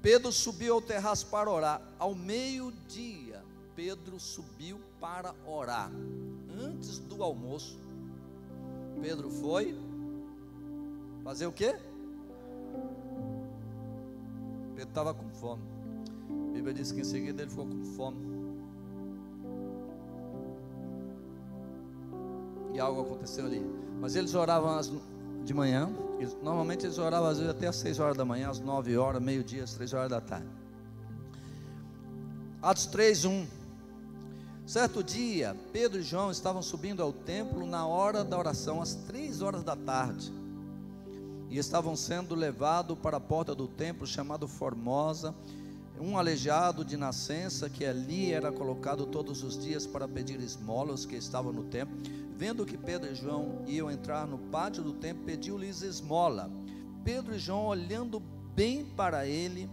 Pedro 0.00 0.32
subiu 0.32 0.74
ao 0.74 0.82
terraço 0.82 1.26
para 1.26 1.50
orar. 1.50 1.80
Ao 1.98 2.14
meio-dia, 2.14 3.44
Pedro 3.76 4.18
subiu 4.18 4.80
para 5.00 5.34
orar. 5.46 5.90
Antes 6.58 6.98
do 6.98 7.22
almoço, 7.22 7.78
Pedro 9.00 9.30
foi 9.30 9.76
fazer 11.22 11.46
o 11.46 11.52
quê? 11.52 11.76
Pedro 14.74 14.88
estava 14.88 15.14
com 15.14 15.28
fome. 15.30 15.62
A 16.28 16.52
Bíblia 16.52 16.74
diz 16.74 16.92
que 16.92 17.00
em 17.00 17.04
seguida 17.04 17.42
ele 17.42 17.50
ficou 17.50 17.66
com 17.66 17.84
fome. 17.84 18.18
E 22.74 22.80
algo 22.80 23.02
aconteceu 23.02 23.46
ali. 23.46 23.64
Mas 24.00 24.16
eles 24.16 24.34
oravam 24.34 24.80
de 25.44 25.54
manhã. 25.54 25.90
Normalmente 26.42 26.86
eles 26.86 26.98
oravam 26.98 27.28
às 27.28 27.38
vezes 27.38 27.50
até 27.50 27.66
às 27.66 27.76
6 27.76 27.98
horas 27.98 28.16
da 28.16 28.24
manhã, 28.24 28.48
às 28.48 28.60
9 28.60 28.96
horas, 28.96 29.22
meio-dia, 29.22 29.64
às 29.64 29.74
3 29.74 29.92
horas 29.92 30.10
da 30.10 30.20
tarde. 30.20 30.48
Atos 32.60 32.86
3, 32.86 33.24
1. 33.24 33.46
Certo 34.64 35.02
dia, 35.02 35.56
Pedro 35.72 35.98
e 35.98 36.02
João 36.02 36.30
estavam 36.30 36.62
subindo 36.62 37.02
ao 37.02 37.12
templo 37.12 37.66
na 37.66 37.84
hora 37.86 38.22
da 38.22 38.38
oração, 38.38 38.80
às 38.80 38.94
três 38.94 39.42
horas 39.42 39.64
da 39.64 39.74
tarde 39.74 40.41
e 41.52 41.58
estavam 41.58 41.94
sendo 41.94 42.34
levados 42.34 42.98
para 42.98 43.18
a 43.18 43.20
porta 43.20 43.54
do 43.54 43.68
templo 43.68 44.06
chamado 44.06 44.48
Formosa, 44.48 45.34
um 46.00 46.16
aleijado 46.16 46.82
de 46.82 46.96
nascença 46.96 47.68
que 47.68 47.84
ali 47.84 48.32
era 48.32 48.50
colocado 48.50 49.04
todos 49.04 49.42
os 49.42 49.62
dias 49.62 49.86
para 49.86 50.08
pedir 50.08 50.40
esmolas 50.40 51.04
que 51.04 51.14
estavam 51.14 51.52
no 51.52 51.64
templo. 51.64 51.94
Vendo 52.34 52.64
que 52.64 52.78
Pedro 52.78 53.12
e 53.12 53.14
João 53.14 53.62
iam 53.66 53.90
entrar 53.90 54.26
no 54.26 54.38
pátio 54.38 54.82
do 54.82 54.94
templo, 54.94 55.24
pediu-lhes 55.26 55.82
esmola. 55.82 56.50
Pedro 57.04 57.34
e 57.34 57.38
João 57.38 57.66
olhando 57.66 58.18
bem 58.54 58.86
para 58.86 59.26
ele, 59.26 59.68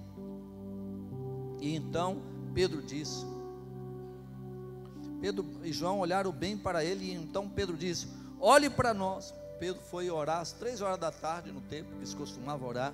e 1.61 1.73
então 1.73 2.21
Pedro 2.53 2.81
disse: 2.81 3.25
Pedro 5.21 5.45
e 5.63 5.71
João 5.71 5.99
olharam 5.99 6.33
bem 6.33 6.57
para 6.57 6.83
ele, 6.83 7.05
e 7.05 7.13
então 7.13 7.47
Pedro 7.47 7.77
disse: 7.77 8.09
Olhe 8.37 8.69
para 8.69 8.93
nós. 8.93 9.33
Pedro 9.59 9.81
foi 9.81 10.09
orar 10.09 10.39
às 10.39 10.51
três 10.51 10.81
horas 10.81 10.97
da 10.97 11.11
tarde 11.11 11.51
no 11.51 11.61
templo, 11.61 11.91
que 11.91 11.99
eles 11.99 12.13
costumavam 12.13 12.67
orar. 12.67 12.93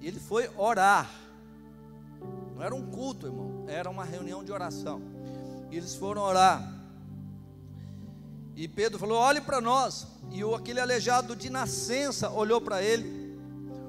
E 0.00 0.06
ele 0.06 0.20
foi 0.20 0.48
orar. 0.56 1.10
Não 2.54 2.62
era 2.62 2.74
um 2.74 2.90
culto, 2.90 3.26
irmão, 3.26 3.64
era 3.68 3.90
uma 3.90 4.04
reunião 4.04 4.44
de 4.44 4.52
oração. 4.52 5.02
E 5.70 5.76
eles 5.76 5.94
foram 5.96 6.22
orar. 6.22 6.72
E 8.54 8.68
Pedro 8.68 8.98
falou: 8.98 9.18
Olhe 9.18 9.40
para 9.40 9.60
nós. 9.60 10.06
E 10.30 10.42
aquele 10.54 10.80
aleijado 10.80 11.34
de 11.34 11.50
nascença 11.50 12.30
olhou 12.30 12.60
para 12.60 12.82
ele. 12.82 13.36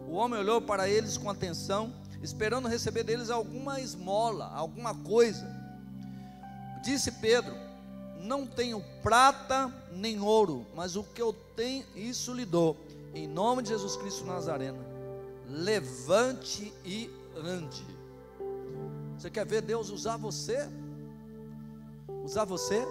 O 0.08 0.14
homem 0.14 0.40
olhou 0.40 0.62
para 0.62 0.90
eles 0.90 1.18
com 1.18 1.30
atenção, 1.30 1.94
esperando 2.22 2.68
receber 2.68 3.04
deles 3.04 3.30
alguma 3.30 3.80
esmola, 3.80 4.52
alguma 4.54 4.96
coisa. 4.96 5.46
Disse 6.84 7.12
Pedro: 7.12 7.56
não 8.26 8.46
tenho 8.46 8.84
prata 9.02 9.72
nem 9.92 10.20
ouro, 10.20 10.66
mas 10.76 10.96
o 10.96 11.04
que 11.04 11.22
eu 11.22 11.32
tenho, 11.56 11.86
isso 11.96 12.34
lhe 12.34 12.46
dou. 12.46 12.78
Em 13.14 13.28
nome 13.28 13.64
de 13.64 13.70
Jesus 13.70 13.96
Cristo 13.96 14.26
Nazareno, 14.26 14.80
levante 15.48 16.74
e 16.84 17.10
ande. 17.36 17.86
Você 19.18 19.30
quer 19.30 19.46
ver 19.46 19.62
Deus 19.62 19.90
usar 19.90 20.18
você? 20.18 20.70
Usar 22.24 22.46
você 22.46 22.86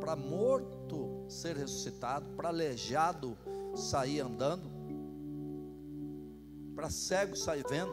para 0.00 0.16
morto 0.16 1.24
ser 1.28 1.56
ressuscitado, 1.56 2.26
para 2.36 2.48
aleijado 2.48 3.36
sair 3.74 4.20
andando, 4.20 4.70
para 6.74 6.90
cego 6.90 7.36
sair 7.36 7.64
vendo. 7.68 7.92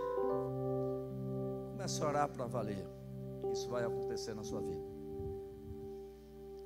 Comece 1.71 2.01
a 2.01 2.07
orar 2.07 2.29
para 2.29 2.45
valer. 2.45 2.85
Isso 3.51 3.67
vai 3.69 3.83
acontecer 3.83 4.33
na 4.33 4.43
sua 4.43 4.61
vida 4.61 4.98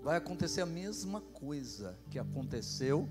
vai 0.03 0.17
acontecer 0.17 0.59
a 0.59 0.65
mesma 0.65 1.21
coisa 1.21 1.97
que 2.11 2.19
aconteceu 2.19 3.07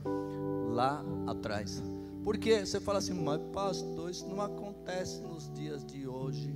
lá 0.68 1.02
atrás. 1.26 1.82
Porque 2.22 2.64
você 2.64 2.78
fala 2.78 2.98
assim, 2.98 3.14
mas 3.14 3.40
pastor, 3.50 4.10
isso 4.10 4.26
não 4.28 4.42
acontece 4.42 5.18
nos 5.20 5.50
dias 5.54 5.84
de 5.84 6.06
hoje. 6.06 6.54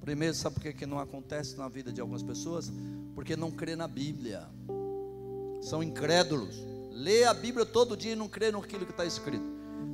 Primeiro, 0.00 0.34
sabe 0.34 0.54
por 0.54 0.62
que, 0.62 0.72
que 0.72 0.86
não 0.86 1.00
acontece 1.00 1.56
na 1.56 1.68
vida 1.68 1.92
de 1.92 2.00
algumas 2.00 2.22
pessoas? 2.22 2.70
Porque 3.14 3.34
não 3.34 3.50
crê 3.50 3.74
na 3.74 3.88
Bíblia. 3.88 4.46
São 5.60 5.82
incrédulos. 5.82 6.56
Lê 6.92 7.24
a 7.24 7.34
Bíblia 7.34 7.66
todo 7.66 7.96
dia 7.96 8.12
e 8.12 8.16
não 8.16 8.28
crê 8.28 8.52
naquilo 8.52 8.86
que 8.86 8.92
está 8.92 9.04
escrito. 9.04 9.44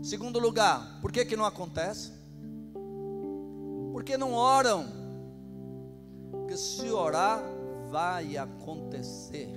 Segundo 0.03 0.39
lugar, 0.39 1.01
por 1.01 1.11
que, 1.11 1.25
que 1.25 1.37
não 1.37 1.47
acontece? 1.47 2.13
Porque 3.93 4.19
não 4.19 4.35
oram. 4.35 4.85
Porque 6.31 6.57
se 6.57 6.91
orar, 6.91 7.43
vai 7.91 8.37
acontecer. 8.37 9.49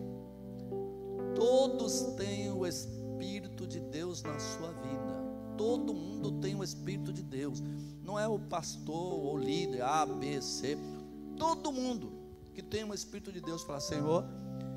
Todos 1.36 2.02
têm 2.18 2.52
o 2.52 2.66
Espírito 2.66 3.66
de 3.68 3.80
Deus 3.80 4.22
na 4.24 4.38
sua 4.40 4.72
vida. 4.72 5.24
Todo 5.58 5.94
mundo 5.94 6.40
tem 6.42 6.56
o 6.56 6.64
Espírito 6.64 7.14
de 7.14 7.22
Deus. 7.22 7.62
Não 8.04 8.20
é 8.20 8.28
o 8.28 8.40
pastor 8.40 9.14
ou 9.14 9.38
líder 9.38 9.82
A, 9.84 10.06
B, 10.06 10.42
C. 10.42 10.78
Todo 11.38 11.72
mundo 11.72 12.12
que 12.54 12.62
tem 12.62 12.84
o 12.84 12.94
Espírito 12.94 13.32
de 13.32 13.40
Deus 13.40 13.62
fala: 13.64 13.80
Senhor, 13.80 14.26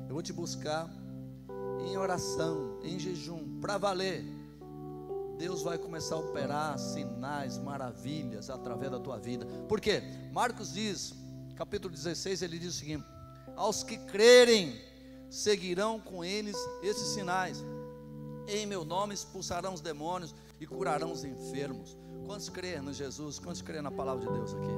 eu 0.07 0.13
vou 0.13 0.21
te 0.21 0.31
buscar 0.31 0.89
em 1.87 1.97
oração, 1.97 2.79
em 2.83 2.99
jejum, 2.99 3.59
para 3.59 3.77
valer. 3.77 4.23
Deus 5.37 5.61
vai 5.61 5.77
começar 5.77 6.15
a 6.15 6.19
operar 6.19 6.79
sinais, 6.79 7.59
maravilhas 7.59 8.49
através 8.49 8.91
da 8.91 8.99
tua 8.99 9.19
vida. 9.19 9.45
Por 9.67 9.79
quê? 9.79 10.01
Marcos 10.33 10.73
diz, 10.73 11.13
capítulo 11.55 11.93
16, 11.93 12.41
ele 12.41 12.57
diz 12.57 12.75
o 12.75 12.77
seguinte: 12.79 13.05
aos 13.57 13.83
que 13.83 13.97
crerem, 13.97 14.79
seguirão 15.29 15.99
com 15.99 16.23
eles 16.23 16.55
esses 16.83 17.07
sinais. 17.09 17.65
Em 18.47 18.65
meu 18.65 18.85
nome 18.85 19.13
expulsarão 19.13 19.73
os 19.73 19.81
demônios 19.81 20.33
e 20.61 20.67
curarão 20.67 21.11
os 21.11 21.25
enfermos. 21.25 21.97
Quantos 22.25 22.47
creem 22.47 22.81
no 22.81 22.93
Jesus? 22.93 23.39
Quantos 23.39 23.61
creem 23.61 23.81
na 23.81 23.91
palavra 23.91 24.25
de 24.25 24.31
Deus 24.31 24.53
aqui? 24.53 24.71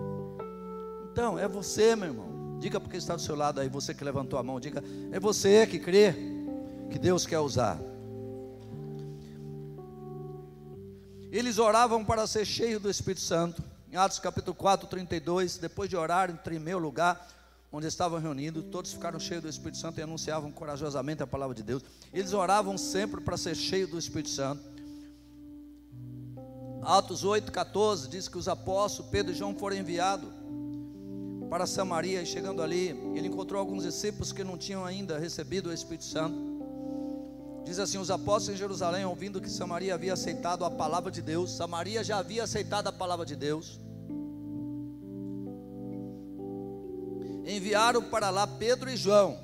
Então, 1.11 1.37
é 1.37 1.47
você, 1.47 1.95
meu 1.95 2.07
irmão. 2.07 2.57
Diga 2.59 2.79
porque 2.79 2.97
está 2.97 3.15
do 3.15 3.21
seu 3.21 3.35
lado 3.35 3.59
aí, 3.59 3.69
você 3.69 3.93
que 3.93 4.03
levantou 4.03 4.39
a 4.39 4.43
mão. 4.43 4.59
Diga, 4.59 4.83
é 5.11 5.19
você 5.19 5.67
que 5.67 5.77
crê 5.77 6.15
que 6.89 6.97
Deus 6.97 7.25
quer 7.25 7.39
usar. 7.39 7.79
Eles 11.31 11.59
oravam 11.59 12.03
para 12.03 12.25
ser 12.25 12.45
cheios 12.45 12.81
do 12.81 12.89
Espírito 12.89 13.21
Santo. 13.21 13.63
Em 13.91 13.95
Atos 13.95 14.19
capítulo 14.19 14.55
4, 14.55 14.87
32, 14.87 15.57
depois 15.57 15.89
de 15.89 15.95
orar, 15.95 16.35
tremeu 16.43 16.77
o 16.77 16.81
lugar 16.81 17.27
onde 17.71 17.87
estavam 17.87 18.19
reunidos, 18.19 18.65
todos 18.71 18.91
ficaram 18.91 19.19
cheios 19.19 19.43
do 19.43 19.49
Espírito 19.49 19.77
Santo 19.77 19.99
e 19.99 20.03
anunciavam 20.03 20.51
corajosamente 20.51 21.21
a 21.21 21.27
palavra 21.27 21.55
de 21.55 21.63
Deus. 21.63 21.83
Eles 22.11 22.33
oravam 22.33 22.77
sempre 22.77 23.21
para 23.21 23.37
ser 23.37 23.55
cheios 23.55 23.89
do 23.89 23.97
Espírito 23.97 24.29
Santo. 24.29 24.63
Atos 26.81 27.23
8, 27.23 27.51
14 27.51 28.07
diz 28.07 28.27
que 28.27 28.37
os 28.37 28.47
apóstolos 28.47 29.11
Pedro 29.11 29.31
e 29.31 29.35
João 29.35 29.53
foram 29.55 29.75
enviados 29.75 30.29
para 31.49 31.65
Samaria 31.65 32.21
e 32.21 32.25
chegando 32.25 32.61
ali, 32.61 32.89
ele 33.15 33.27
encontrou 33.27 33.59
alguns 33.59 33.83
discípulos 33.83 34.31
que 34.31 34.43
não 34.43 34.57
tinham 34.57 34.85
ainda 34.85 35.17
recebido 35.17 35.69
o 35.69 35.73
Espírito 35.73 36.05
Santo. 36.05 36.37
Diz 37.65 37.79
assim: 37.79 37.97
os 37.97 38.09
apóstolos 38.11 38.55
em 38.55 38.57
Jerusalém, 38.57 39.03
ouvindo 39.03 39.41
que 39.41 39.49
Samaria 39.49 39.93
havia 39.93 40.13
aceitado 40.13 40.63
a 40.63 40.71
palavra 40.71 41.11
de 41.11 41.21
Deus, 41.21 41.51
Samaria 41.51 42.03
já 42.03 42.19
havia 42.19 42.43
aceitado 42.43 42.87
a 42.87 42.91
palavra 42.91 43.25
de 43.25 43.35
Deus, 43.35 43.79
enviaram 47.55 48.03
para 48.03 48.29
lá 48.29 48.45
Pedro 48.45 48.89
e 48.89 48.95
João. 48.97 49.39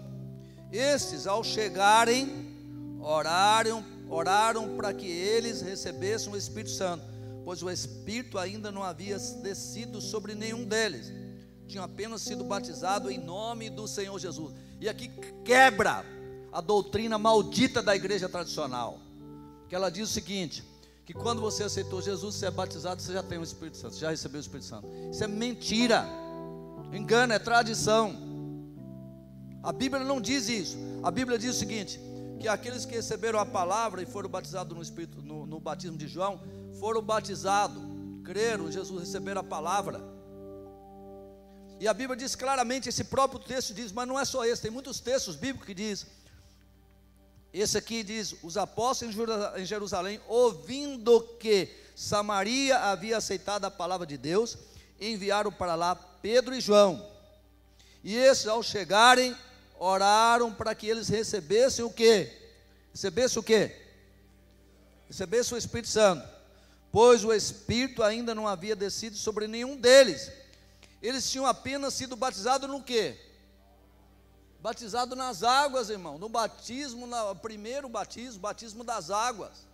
Estes, 0.72 1.26
ao 1.26 1.44
chegarem, 1.44 2.98
oraram, 3.02 3.84
oraram 4.10 4.76
para 4.76 4.94
que 4.94 5.08
eles 5.08 5.62
recebessem 5.62 6.32
o 6.32 6.38
Espírito 6.38 6.72
Santo, 6.72 7.04
pois 7.44 7.64
o 7.64 7.70
Espírito 7.70 8.38
ainda 8.38 8.72
não 8.72 8.84
havia 8.84 9.18
descido 9.18 10.02
sobre 10.02 10.36
nenhum 10.36 10.66
deles, 10.66 11.12
tinham 11.68 11.84
apenas 11.84 12.22
sido 12.22 12.44
batizado 12.44 13.10
em 13.10 13.18
nome 13.18 13.70
do 13.70 13.88
Senhor 13.88 14.18
Jesus. 14.20 14.54
E 14.80 14.88
aqui 14.88 15.10
quebra 15.44 16.06
a 16.52 16.62
doutrina 16.62 17.18
maldita 17.18 17.82
da 17.82 17.96
igreja 17.96 18.30
tradicional. 18.30 19.00
Que 19.68 19.76
ela 19.76 19.90
diz 19.90 20.10
o 20.10 20.14
seguinte: 20.14 20.64
que 21.06 21.14
quando 21.14 21.42
você 21.42 21.64
aceitou 21.64 22.02
Jesus, 22.02 22.36
você 22.36 22.46
é 22.48 22.52
batizado, 22.52 23.02
você 23.02 23.14
já 23.14 23.24
tem 23.24 23.38
o 23.38 23.44
Espírito 23.44 23.78
Santo, 23.78 23.96
já 23.96 24.10
recebeu 24.10 24.40
o 24.40 24.42
Espírito 24.42 24.66
Santo. 24.66 24.88
Isso 25.12 25.24
é 25.24 25.28
mentira. 25.28 26.06
Engano, 26.96 27.34
é 27.34 27.40
tradição. 27.40 28.16
A 29.62 29.72
Bíblia 29.72 30.04
não 30.04 30.22
diz 30.22 30.48
isso. 30.48 30.78
A 31.04 31.12
Bíblia 31.12 31.38
diz 31.38 31.56
o 31.56 31.60
seguinte: 31.60 32.00
que 32.40 32.48
aqueles 32.48 32.86
que 32.86 32.96
receberam 32.96 33.40
a 33.40 33.46
palavra 33.46 34.02
e 34.02 34.06
foram 34.06 34.30
batizados 34.30 34.76
no 34.76 34.84
Espírito, 34.84 35.22
no, 35.22 35.46
no 35.46 35.60
batismo 35.60 35.98
de 35.98 36.08
João, 36.08 36.40
foram 36.80 37.02
batizados, 37.02 37.82
creram, 38.24 38.72
Jesus 38.72 39.00
receberam 39.00 39.42
a 39.42 39.44
palavra. 39.44 40.02
E 41.80 41.88
a 41.88 41.94
Bíblia 41.94 42.16
diz 42.16 42.36
claramente, 42.36 42.88
esse 42.88 43.04
próprio 43.04 43.40
texto 43.40 43.74
diz, 43.74 43.92
mas 43.92 44.08
não 44.08 44.20
é 44.20 44.24
só 44.24 44.46
esse, 44.46 44.62
tem 44.62 44.72
muitos 44.72 45.00
textos 45.00 45.36
bíblicos 45.36 45.66
que 45.66 45.74
diz. 45.74 46.08
Esse 47.52 47.78
aqui 47.78 48.04
diz: 48.04 48.36
os 48.44 48.58
apóstolos 48.58 49.16
em 49.58 49.66
Jerusalém, 49.66 50.20
ouvindo 50.28 51.22
que 51.40 51.70
Samaria 51.96 52.78
havia 52.78 53.18
aceitado 53.18 53.66
a 53.66 53.72
palavra 53.72 54.06
de 54.06 54.18
Deus, 54.18 54.58
enviaram 55.00 55.52
para 55.52 55.76
lá 55.76 55.96
Pedro 56.26 56.56
e 56.56 56.60
João. 56.60 57.06
E 58.04 58.16
esses, 58.16 58.48
ao 58.48 58.64
chegarem, 58.64 59.38
oraram 59.78 60.52
para 60.52 60.74
que 60.74 60.88
eles 60.88 61.08
recebessem 61.08 61.86
o 61.86 61.90
que? 61.92 62.32
Recebessem 62.92 63.40
o 63.40 63.44
que? 63.44 63.72
Recebessem 65.08 65.54
o 65.54 65.58
Espírito 65.60 65.90
Santo, 65.90 66.28
pois 66.92 67.24
o 67.24 67.32
Espírito 67.32 68.02
ainda 68.02 68.34
não 68.34 68.48
havia 68.48 68.76
descido 68.76 69.16
sobre 69.16 69.48
nenhum 69.48 69.78
deles 69.78 70.32
eles 71.08 71.30
tinham 71.30 71.46
apenas 71.46 71.94
sido 71.94 72.16
batizados 72.16 72.68
no 72.68 72.82
quê? 72.82 73.16
Batizado 74.60 75.16
nas 75.16 75.44
águas, 75.44 75.92
irmão. 75.92 76.18
No 76.18 76.28
batismo, 76.28 77.06
no 77.06 77.36
primeiro 77.36 77.88
batismo, 77.88 78.40
batismo 78.40 78.84
das 78.84 79.12
águas. 79.12 79.68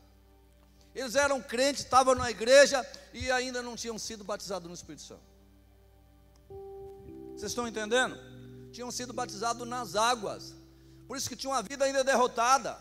Eles 0.94 1.16
eram 1.16 1.42
crentes, 1.42 1.86
estavam 1.86 2.16
na 2.16 2.30
igreja 2.30 2.86
e 3.14 3.32
ainda 3.32 3.62
não 3.62 3.78
tinham 3.78 3.98
sido 3.98 4.26
batizados 4.26 4.68
no 4.68 4.76
Espírito 4.76 5.04
Santo. 5.04 5.31
Vocês 7.42 7.54
estão 7.54 7.68
entendendo? 7.68 8.16
Tinham 8.72 8.92
sido 8.92 9.14
batizados 9.14 9.68
nas 9.68 9.96
águas. 9.96 10.54
Por 11.08 11.18
isso 11.18 11.28
que 11.28 11.36
tinham 11.36 11.54
uma 11.54 11.64
vida 11.64 11.84
ainda 11.84 12.04
derrotada. 12.04 12.78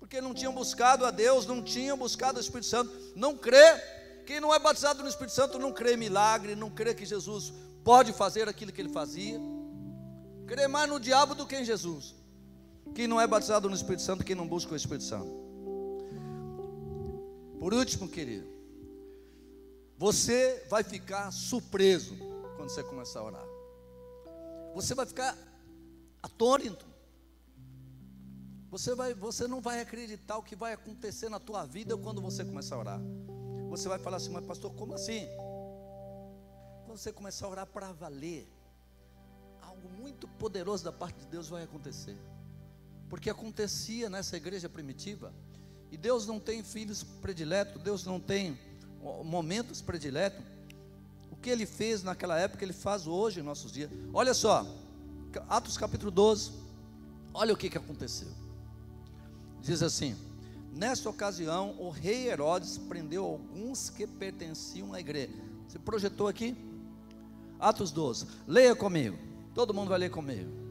Porque 0.00 0.20
não 0.20 0.34
tinham 0.34 0.52
buscado 0.52 1.06
a 1.06 1.12
Deus, 1.12 1.46
não 1.46 1.62
tinham 1.62 1.96
buscado 1.96 2.38
o 2.38 2.40
Espírito 2.40 2.66
Santo. 2.66 2.92
Não 3.14 3.36
crê 3.36 3.80
quem 4.26 4.40
não 4.40 4.52
é 4.52 4.58
batizado 4.58 5.04
no 5.04 5.08
Espírito 5.08 5.34
Santo 5.34 5.56
não 5.56 5.72
crê 5.72 5.94
em 5.94 5.96
milagre, 5.96 6.56
não 6.56 6.68
crê 6.68 6.94
que 6.94 7.06
Jesus 7.06 7.52
pode 7.84 8.12
fazer 8.12 8.48
aquilo 8.48 8.72
que 8.72 8.80
ele 8.80 8.88
fazia. 8.88 9.38
Crê 10.48 10.66
mais 10.66 10.88
no 10.88 10.98
diabo 10.98 11.36
do 11.36 11.46
que 11.46 11.54
em 11.54 11.64
Jesus. 11.64 12.12
Quem 12.92 13.06
não 13.06 13.20
é 13.20 13.26
batizado 13.28 13.68
no 13.68 13.76
Espírito 13.76 14.02
Santo, 14.02 14.24
quem 14.24 14.34
não 14.34 14.48
busca 14.48 14.72
o 14.72 14.76
Espírito 14.76 15.04
Santo. 15.04 15.30
Por 17.60 17.72
último, 17.72 18.08
querido, 18.08 18.48
você 19.96 20.66
vai 20.68 20.82
ficar 20.82 21.30
surpreso 21.30 22.33
quando 22.64 22.70
você 22.70 22.82
começar 22.82 23.20
a 23.20 23.24
orar. 23.24 23.46
Você 24.74 24.94
vai 24.94 25.04
ficar 25.04 25.36
atônito. 26.22 26.86
Você, 28.70 28.94
vai, 28.94 29.12
você 29.12 29.46
não 29.46 29.60
vai 29.60 29.80
acreditar 29.80 30.38
o 30.38 30.42
que 30.42 30.56
vai 30.56 30.72
acontecer 30.72 31.28
na 31.28 31.38
tua 31.38 31.66
vida 31.66 31.94
quando 31.98 32.22
você 32.22 32.42
começar 32.42 32.76
a 32.76 32.78
orar. 32.78 33.00
Você 33.68 33.86
vai 33.86 33.98
falar 33.98 34.16
assim, 34.16 34.30
mas 34.30 34.46
pastor, 34.46 34.72
como 34.72 34.94
assim? 34.94 35.28
Quando 36.86 36.96
você 36.96 37.12
começar 37.12 37.44
a 37.44 37.50
orar 37.50 37.66
para 37.66 37.92
valer, 37.92 38.48
algo 39.60 39.86
muito 39.90 40.26
poderoso 40.26 40.82
da 40.84 40.92
parte 40.92 41.18
de 41.18 41.26
Deus 41.26 41.50
vai 41.50 41.64
acontecer. 41.64 42.16
Porque 43.10 43.28
acontecia 43.28 44.08
nessa 44.08 44.38
igreja 44.38 44.70
primitiva. 44.70 45.34
E 45.90 45.98
Deus 45.98 46.26
não 46.26 46.40
tem 46.40 46.64
filhos 46.64 47.02
prediletos, 47.02 47.82
Deus 47.82 48.06
não 48.06 48.18
tem 48.18 48.58
momentos 49.22 49.82
prediletos. 49.82 50.53
Que 51.44 51.50
ele 51.50 51.66
fez 51.66 52.02
naquela 52.02 52.38
época, 52.38 52.64
ele 52.64 52.72
faz 52.72 53.06
hoje 53.06 53.40
em 53.40 53.42
nossos 53.42 53.70
dias. 53.70 53.90
Olha 54.14 54.32
só, 54.32 54.66
Atos 55.46 55.76
capítulo 55.76 56.10
12, 56.10 56.52
olha 57.34 57.52
o 57.52 57.56
que, 57.56 57.68
que 57.68 57.76
aconteceu. 57.76 58.28
Diz 59.60 59.82
assim: 59.82 60.16
Nesta 60.72 61.10
ocasião, 61.10 61.76
o 61.78 61.90
rei 61.90 62.30
Herodes 62.30 62.78
prendeu 62.78 63.26
alguns 63.26 63.90
que 63.90 64.06
pertenciam 64.06 64.94
à 64.94 65.00
igreja. 65.00 65.34
Você 65.68 65.78
projetou 65.78 66.28
aqui? 66.28 66.56
Atos 67.60 67.90
12. 67.90 68.26
Leia 68.48 68.74
comigo. 68.74 69.18
Todo 69.54 69.74
mundo 69.74 69.90
vai 69.90 69.98
ler 69.98 70.10
comigo. 70.10 70.63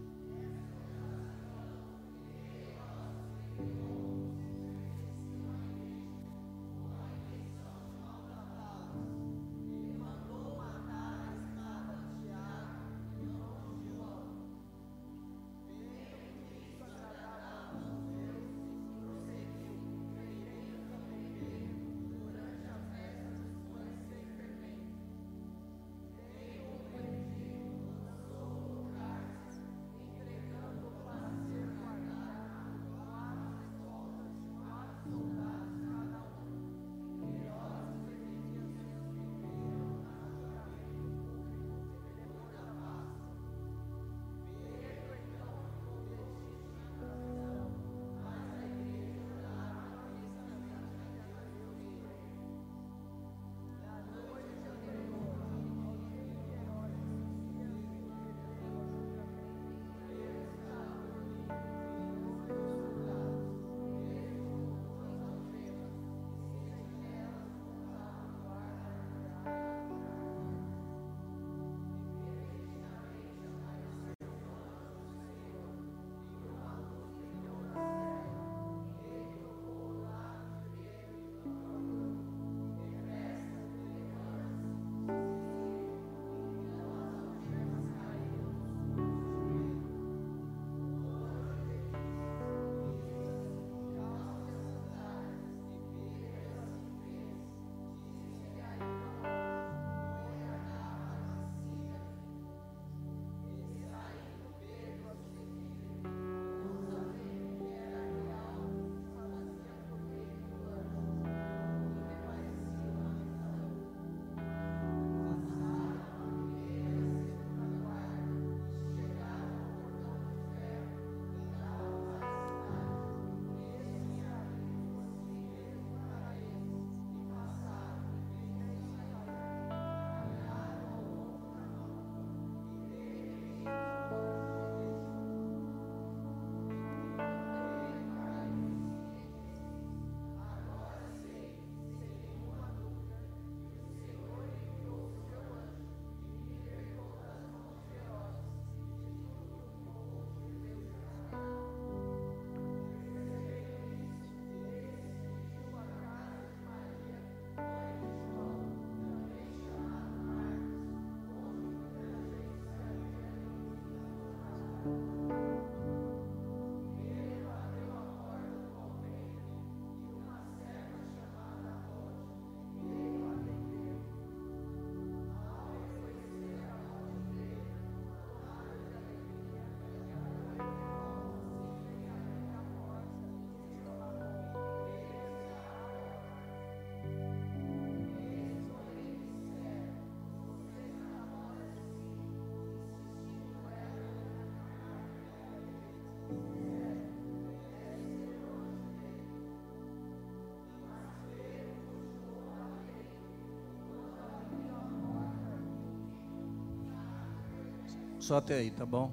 Só 208.23 208.37
até 208.37 208.55
aí, 208.55 208.71
tá 208.71 208.85
bom? 208.85 209.11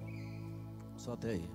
Só 0.97 1.15
até 1.15 1.31
aí. 1.31 1.51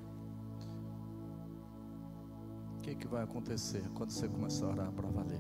O 2.78 2.82
que, 2.82 2.96
que 2.96 3.08
vai 3.08 3.24
acontecer 3.24 3.82
quando 3.94 4.10
você 4.10 4.28
começar 4.28 4.66
a 4.66 4.72
orar 4.72 4.92
para 4.92 5.08
valer? 5.08 5.40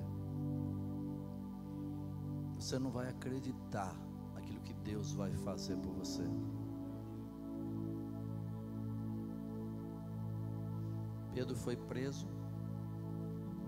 Você 2.57 2.79
não 2.79 2.89
vai 2.89 3.09
acreditar 3.09 3.93
naquilo 4.33 4.61
que 4.61 4.73
Deus 4.75 5.11
vai 5.11 5.35
fazer 5.35 5.75
por 5.75 5.91
você. 5.91 6.23
Pedro 11.33 11.53
foi 11.53 11.75
preso. 11.75 12.29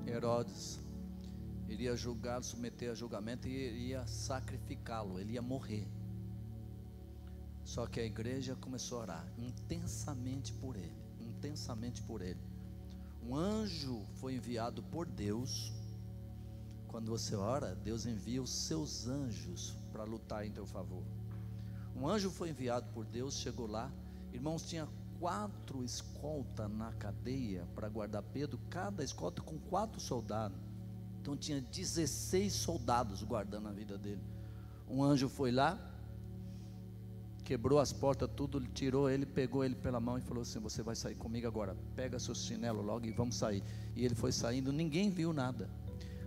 Herodes 0.08 0.80
iria 1.68 1.98
julgá-lo, 1.98 2.46
submeter 2.46 2.92
a 2.92 2.94
julgamento 2.94 3.46
e 3.46 3.52
iria 3.52 4.08
sacrificá-lo, 4.08 5.20
ele 5.20 5.34
ia 5.34 5.42
morrer. 5.42 5.97
Só 7.68 7.86
que 7.86 8.00
a 8.00 8.06
igreja 8.06 8.56
começou 8.56 9.00
a 9.00 9.02
orar 9.02 9.28
intensamente 9.38 10.54
por 10.54 10.78
ele, 10.78 10.96
intensamente 11.20 12.02
por 12.02 12.22
ele. 12.22 12.40
Um 13.22 13.36
anjo 13.36 14.06
foi 14.16 14.36
enviado 14.36 14.82
por 14.84 15.06
Deus. 15.06 15.74
Quando 16.88 17.12
você 17.12 17.36
ora, 17.36 17.76
Deus 17.76 18.06
envia 18.06 18.42
os 18.42 18.50
seus 18.50 19.06
anjos 19.06 19.76
para 19.92 20.06
lutar 20.06 20.46
em 20.46 20.52
teu 20.52 20.66
favor. 20.66 21.04
Um 21.94 22.08
anjo 22.08 22.32
foi 22.32 22.52
enviado 22.52 22.88
por 22.94 23.04
Deus, 23.04 23.38
chegou 23.38 23.68
lá. 23.68 23.92
Irmãos, 24.32 24.62
tinha 24.62 24.88
quatro 25.20 25.84
escoltas 25.84 26.72
na 26.72 26.94
cadeia 26.94 27.68
para 27.76 27.90
guardar 27.90 28.24
Pedro, 28.24 28.58
cada 28.70 29.04
escolta 29.04 29.42
com 29.42 29.60
quatro 29.60 30.00
soldados. 30.00 30.58
Então 31.20 31.36
tinha 31.36 31.60
16 31.60 32.54
soldados 32.54 33.24
guardando 33.24 33.68
a 33.68 33.74
vida 33.74 33.98
dele. 33.98 34.24
Um 34.90 35.04
anjo 35.04 35.28
foi 35.28 35.52
lá, 35.52 35.78
quebrou 37.48 37.80
as 37.80 37.94
portas, 37.94 38.30
tudo, 38.36 38.60
tirou 38.60 39.10
ele, 39.10 39.26
pegou 39.26 39.64
ele 39.64 39.74
pela 39.74 40.02
mão 40.02 40.18
e 40.18 40.22
falou 40.22 40.42
assim: 40.42 40.60
Você 40.60 40.84
vai 40.84 40.98
sair 40.98 41.16
comigo 41.16 41.48
agora, 41.48 41.78
pega 41.96 42.20
seu 42.20 42.36
chinelo 42.36 42.82
logo 42.82 43.06
e 43.06 43.12
vamos 43.12 43.38
sair. 43.38 43.64
E 43.96 44.04
ele 44.04 44.16
foi 44.16 44.34
saindo, 44.34 44.74
ninguém 44.74 45.10
viu 45.10 45.32
nada. 45.32 45.70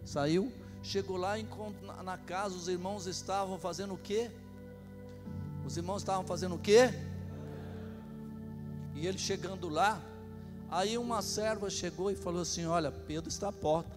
Saiu, 0.02 0.50
chegou 0.82 1.18
lá 1.18 1.34
na 2.02 2.16
casa, 2.16 2.56
os 2.56 2.68
irmãos 2.68 3.06
estavam 3.06 3.58
fazendo 3.58 3.92
o 3.92 3.98
quê? 3.98 4.30
Os 5.66 5.76
irmãos 5.76 6.00
estavam 6.00 6.24
fazendo 6.24 6.54
o 6.54 6.58
quê? 6.58 6.88
E 8.94 9.06
ele 9.06 9.18
chegando 9.18 9.68
lá, 9.68 10.00
aí 10.70 10.96
uma 10.96 11.20
serva 11.20 11.68
chegou 11.68 12.10
e 12.10 12.16
falou 12.16 12.40
assim: 12.40 12.64
Olha, 12.64 12.90
Pedro 12.90 13.28
está 13.28 13.48
à 13.48 13.52
porta. 13.52 13.94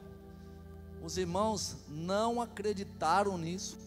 Os 1.02 1.18
irmãos 1.18 1.78
não 1.88 2.42
acreditaram 2.42 3.38
nisso. 3.38 3.78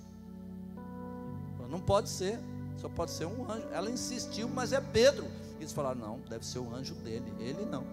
Não 1.68 1.80
pode 1.80 2.08
ser, 2.08 2.38
só 2.78 2.88
pode 2.88 3.10
ser 3.10 3.26
um 3.26 3.50
anjo. 3.50 3.66
Ela 3.72 3.90
insistiu, 3.90 4.48
mas 4.48 4.72
é 4.72 4.80
Pedro. 4.80 5.26
Eles 5.58 5.72
falaram: 5.72 6.00
Não, 6.00 6.20
deve 6.20 6.44
ser 6.44 6.58
o 6.58 6.74
anjo 6.74 6.94
dele, 6.96 7.32
ele 7.38 7.64
não. 7.64 7.84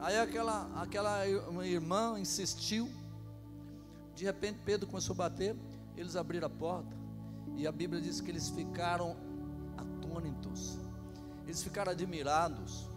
Aí 0.00 0.18
aquela, 0.18 0.68
aquela 0.80 1.26
irmã 1.26 2.18
insistiu. 2.18 2.90
De 4.14 4.24
repente 4.24 4.60
Pedro 4.64 4.86
começou 4.86 5.14
a 5.14 5.16
bater. 5.16 5.56
Eles 5.96 6.16
abriram 6.16 6.46
a 6.46 6.50
porta. 6.50 6.94
E 7.56 7.66
a 7.66 7.72
Bíblia 7.72 8.00
diz 8.00 8.20
que 8.20 8.30
eles 8.30 8.48
ficaram 8.48 9.16
atônitos, 9.76 10.78
eles 11.44 11.62
ficaram 11.62 11.92
admirados, 11.92 12.88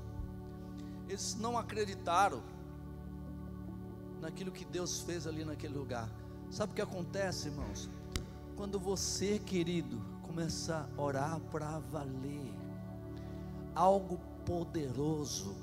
eles 1.08 1.36
não 1.36 1.58
acreditaram 1.58 2.42
naquilo 4.20 4.52
que 4.52 4.66
Deus 4.66 5.02
fez 5.02 5.28
ali 5.28 5.46
naquele 5.46 5.78
lugar. 5.78 6.10
Sabe 6.50 6.72
o 6.72 6.76
que 6.76 6.82
acontece, 6.82 7.50
irmãos? 7.50 7.90
Quando 8.58 8.80
você, 8.80 9.38
querido, 9.38 10.02
começar 10.24 10.90
a 10.98 11.02
orar 11.02 11.40
para 11.52 11.78
valer, 11.78 12.52
algo 13.76 14.20
poderoso 14.44 15.56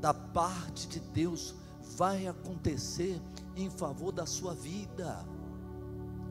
da 0.00 0.14
parte 0.14 0.86
de 0.86 1.00
Deus 1.00 1.52
vai 1.96 2.28
acontecer 2.28 3.20
em 3.56 3.68
favor 3.68 4.12
da 4.12 4.24
sua 4.24 4.54
vida. 4.54 5.26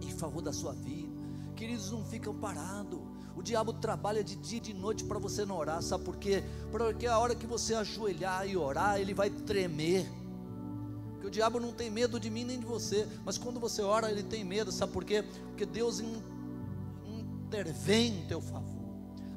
Em 0.02 0.12
favor 0.12 0.42
da 0.42 0.54
sua 0.54 0.72
vida. 0.72 1.12
Queridos, 1.58 1.92
não 1.92 2.06
ficam 2.06 2.34
parados. 2.34 3.00
O 3.36 3.44
diabo 3.44 3.74
trabalha 3.74 4.24
de 4.24 4.38
dia 4.38 4.60
e 4.60 4.62
de 4.62 4.74
noite 4.74 5.04
para 5.04 5.20
você 5.20 5.46
não 5.46 5.58
orar, 5.58 5.82
sabe 5.82 6.06
por 6.06 6.16
quê? 6.16 6.42
Porque 6.72 7.06
a 7.06 7.20
hora 7.20 7.36
que 7.36 7.46
você 7.46 7.76
ajoelhar 7.76 8.48
e 8.48 8.56
orar, 8.56 8.98
ele 8.98 9.14
vai 9.14 9.30
tremer. 9.30 10.10
Porque 11.22 11.28
o 11.28 11.32
diabo 11.32 11.60
não 11.60 11.72
tem 11.72 11.92
medo 11.92 12.20
de 12.20 12.32
mim 12.32 12.44
nem 12.44 12.60
de 12.60 12.66
você, 12.66 13.08
mas 13.24 13.38
quando 13.38 13.60
você 13.60 13.84
ora, 13.84 14.10
ele 14.10 14.24
tem 14.24 14.44
medo, 14.44 14.72
sabe 14.72 14.92
por 14.92 15.06
quê? 15.06 15.22
Porque 15.22 15.68
Deus 15.68 16.04
intervém 17.08 18.22
em 18.22 18.26
teu 18.26 18.42
favor. 18.42 18.82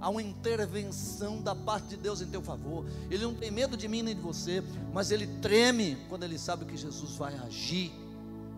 Há 0.00 0.08
uma 0.08 0.22
intervenção 0.22 1.42
da 1.42 1.54
parte 1.54 1.88
de 1.88 1.96
Deus 1.98 2.22
em 2.22 2.26
teu 2.26 2.40
favor. 2.40 2.86
Ele 3.10 3.22
não 3.22 3.34
tem 3.34 3.50
medo 3.50 3.76
de 3.76 3.86
mim 3.86 4.00
nem 4.00 4.14
de 4.14 4.22
você, 4.22 4.64
mas 4.94 5.10
ele 5.10 5.26
treme 5.42 5.98
quando 6.08 6.22
ele 6.22 6.38
sabe 6.38 6.64
que 6.64 6.74
Jesus 6.74 7.16
vai 7.16 7.36
agir 7.36 7.92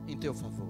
em 0.06 0.16
teu 0.16 0.32
favor. 0.32 0.68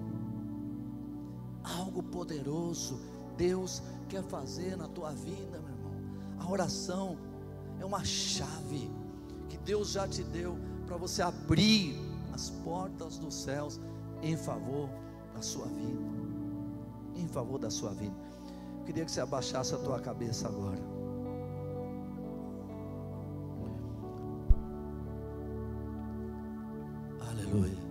Algo 1.63 2.01
poderoso 2.01 2.99
Deus 3.37 3.83
quer 4.09 4.23
fazer 4.23 4.75
na 4.75 4.87
tua 4.87 5.11
vida, 5.11 5.59
meu 5.59 5.75
irmão. 5.75 5.93
A 6.39 6.49
oração 6.49 7.19
é 7.79 7.85
uma 7.85 8.03
chave 8.03 8.89
que 9.47 9.59
Deus 9.59 9.91
já 9.91 10.07
te 10.07 10.23
deu 10.23 10.57
para 10.87 10.97
você 10.97 11.21
abrir 11.21 12.06
as 12.37 12.51
portas 12.63 13.17
dos 13.17 13.33
céus 13.33 13.81
em 14.21 14.37
favor 14.37 14.87
da 15.33 15.41
sua 15.41 15.65
vida. 15.65 15.99
Em 17.15 17.27
favor 17.27 17.57
da 17.57 17.71
sua 17.71 17.91
vida. 17.95 18.15
Eu 18.77 18.85
queria 18.85 19.03
que 19.03 19.11
você 19.11 19.21
abaixasse 19.21 19.73
a 19.73 19.79
tua 19.79 19.99
cabeça 19.99 20.47
agora. 20.47 20.79
Aleluia. 27.31 27.87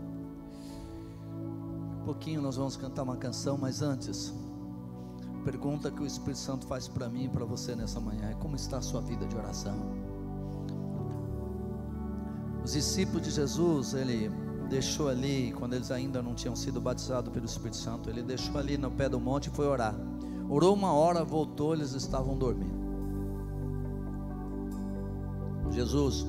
Um 2.00 2.04
pouquinho 2.04 2.40
nós 2.40 2.56
vamos 2.56 2.76
cantar 2.76 3.02
uma 3.02 3.16
canção, 3.16 3.58
mas 3.58 3.82
antes 3.82 4.32
pergunta 5.44 5.90
que 5.90 6.02
o 6.02 6.06
Espírito 6.06 6.38
Santo 6.38 6.66
faz 6.66 6.86
para 6.86 7.08
mim 7.08 7.24
e 7.24 7.28
para 7.28 7.44
você 7.44 7.74
nessa 7.74 7.98
manhã 7.98 8.30
é: 8.30 8.34
como 8.34 8.54
está 8.54 8.78
a 8.78 8.82
sua 8.82 9.00
vida 9.00 9.26
de 9.26 9.36
oração? 9.36 10.05
Os 12.66 12.72
discípulos 12.72 13.22
de 13.22 13.30
Jesus, 13.30 13.94
ele 13.94 14.28
deixou 14.68 15.08
ali, 15.08 15.54
quando 15.56 15.74
eles 15.74 15.92
ainda 15.92 16.20
não 16.20 16.34
tinham 16.34 16.56
sido 16.56 16.80
batizados 16.80 17.32
pelo 17.32 17.46
Espírito 17.46 17.76
Santo, 17.76 18.10
ele 18.10 18.24
deixou 18.24 18.58
ali 18.58 18.76
no 18.76 18.90
pé 18.90 19.08
do 19.08 19.20
monte 19.20 19.46
e 19.46 19.50
foi 19.50 19.68
orar. 19.68 19.94
Orou 20.48 20.74
uma 20.74 20.92
hora, 20.92 21.22
voltou, 21.22 21.74
eles 21.74 21.92
estavam 21.92 22.36
dormindo. 22.36 22.74
Jesus 25.70 26.26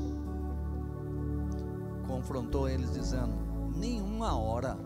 confrontou 2.05 2.69
eles 2.69 2.93
dizendo: 2.93 3.33
Nenhuma 3.75 4.37
hora 4.37 4.77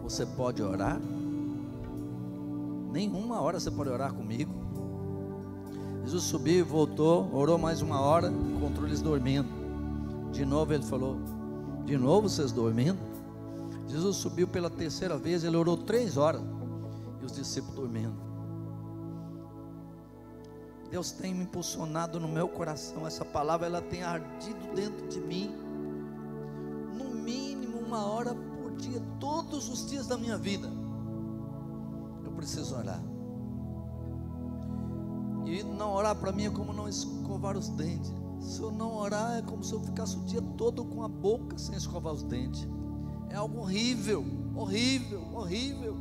você 0.00 0.24
pode 0.24 0.62
orar? 0.62 1.00
Nenhuma 2.92 3.40
hora 3.40 3.58
você 3.58 3.72
pode 3.72 3.90
orar 3.90 4.14
comigo. 4.14 4.52
Jesus 6.04 6.22
subiu 6.22 6.64
voltou, 6.64 7.28
orou 7.34 7.58
mais 7.58 7.82
uma 7.82 8.00
hora, 8.00 8.28
encontrou 8.28 8.86
eles 8.86 9.02
dormindo. 9.02 9.57
De 10.32 10.44
novo 10.44 10.72
ele 10.72 10.84
falou: 10.84 11.16
De 11.84 11.96
novo 11.96 12.28
vocês 12.28 12.52
dormindo? 12.52 12.98
Jesus 13.86 14.16
subiu 14.16 14.46
pela 14.46 14.68
terceira 14.68 15.16
vez, 15.16 15.44
ele 15.44 15.56
orou 15.56 15.76
três 15.76 16.16
horas 16.16 16.42
e 17.20 17.24
os 17.24 17.32
discípulos 17.32 17.76
dormindo. 17.76 18.28
Deus 20.90 21.10
tem 21.10 21.34
me 21.34 21.44
impulsionado 21.44 22.18
no 22.18 22.28
meu 22.28 22.48
coração, 22.48 23.06
essa 23.06 23.24
palavra 23.24 23.66
ela 23.66 23.82
tem 23.82 24.02
ardido 24.02 24.74
dentro 24.74 25.06
de 25.08 25.20
mim, 25.20 25.50
no 26.96 27.10
mínimo 27.10 27.78
uma 27.78 28.06
hora 28.06 28.34
por 28.34 28.72
dia, 28.72 29.02
todos 29.18 29.68
os 29.68 29.88
dias 29.88 30.06
da 30.06 30.16
minha 30.16 30.36
vida 30.38 30.68
preciso 32.38 32.76
orar. 32.76 33.02
E 35.44 35.62
não 35.62 35.92
orar 35.92 36.14
para 36.14 36.30
mim 36.30 36.46
é 36.46 36.50
como 36.50 36.72
não 36.72 36.88
escovar 36.88 37.56
os 37.56 37.68
dentes. 37.70 38.12
Se 38.40 38.60
eu 38.60 38.70
não 38.70 38.96
orar, 38.96 39.38
é 39.38 39.42
como 39.42 39.62
se 39.62 39.72
eu 39.72 39.80
ficasse 39.80 40.16
o 40.16 40.22
dia 40.22 40.40
todo 40.56 40.84
com 40.84 41.02
a 41.02 41.08
boca 41.08 41.58
sem 41.58 41.76
escovar 41.76 42.12
os 42.12 42.22
dentes. 42.22 42.66
É 43.30 43.36
algo 43.36 43.60
horrível, 43.60 44.24
horrível, 44.54 45.22
horrível. 45.34 45.96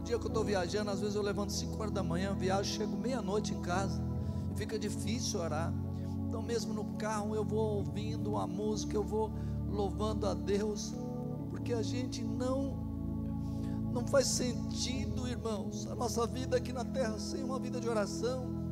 O 0.00 0.04
dia 0.04 0.18
que 0.18 0.24
eu 0.24 0.28
estou 0.28 0.44
viajando, 0.44 0.90
às 0.90 1.00
vezes 1.00 1.16
eu 1.16 1.22
levanto 1.22 1.52
5 1.52 1.80
horas 1.80 1.92
da 1.92 2.02
manhã, 2.02 2.34
viajo, 2.34 2.72
chego 2.72 2.96
meia-noite 2.96 3.52
em 3.52 3.60
casa. 3.60 4.00
E 4.52 4.56
fica 4.56 4.78
difícil 4.78 5.40
orar. 5.40 5.72
Então, 6.28 6.42
mesmo 6.42 6.72
no 6.72 6.84
carro, 6.96 7.34
eu 7.34 7.44
vou 7.44 7.78
ouvindo 7.78 8.30
uma 8.30 8.46
música, 8.46 8.94
eu 8.96 9.02
vou 9.02 9.32
louvando 9.70 10.26
a 10.26 10.34
Deus, 10.34 10.94
porque 11.50 11.72
a 11.72 11.82
gente 11.82 12.22
não 12.22 12.84
não 13.92 14.06
faz 14.06 14.26
sentido, 14.26 15.26
irmãos, 15.26 15.86
a 15.86 15.94
nossa 15.94 16.26
vida 16.26 16.58
aqui 16.58 16.70
na 16.70 16.84
terra 16.84 17.18
sem 17.18 17.42
uma 17.42 17.58
vida 17.58 17.80
de 17.80 17.88
oração. 17.88 18.65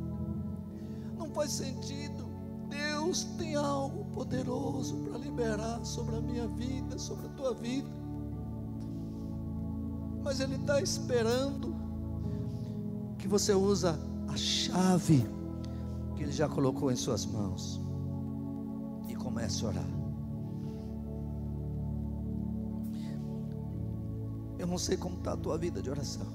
Faz 1.35 1.51
sentido. 1.51 2.25
Deus 2.69 3.25
tem 3.37 3.55
algo 3.55 4.05
poderoso 4.05 4.95
para 5.03 5.17
liberar 5.17 5.83
sobre 5.83 6.15
a 6.15 6.21
minha 6.21 6.47
vida, 6.47 6.97
sobre 6.97 7.25
a 7.27 7.29
tua 7.31 7.53
vida. 7.53 7.89
Mas 10.23 10.39
Ele 10.39 10.55
está 10.55 10.81
esperando 10.81 11.75
que 13.17 13.27
você 13.27 13.53
usa 13.53 13.99
a 14.29 14.37
chave 14.37 15.27
que 16.15 16.23
Ele 16.23 16.31
já 16.31 16.47
colocou 16.47 16.89
em 16.89 16.95
suas 16.95 17.25
mãos 17.25 17.81
e 19.09 19.13
comece 19.13 19.65
a 19.65 19.67
orar. 19.67 19.89
Eu 24.57 24.65
não 24.65 24.77
sei 24.77 24.95
como 24.95 25.17
está 25.17 25.33
a 25.33 25.37
tua 25.37 25.57
vida 25.57 25.81
de 25.81 25.89
oração, 25.89 26.27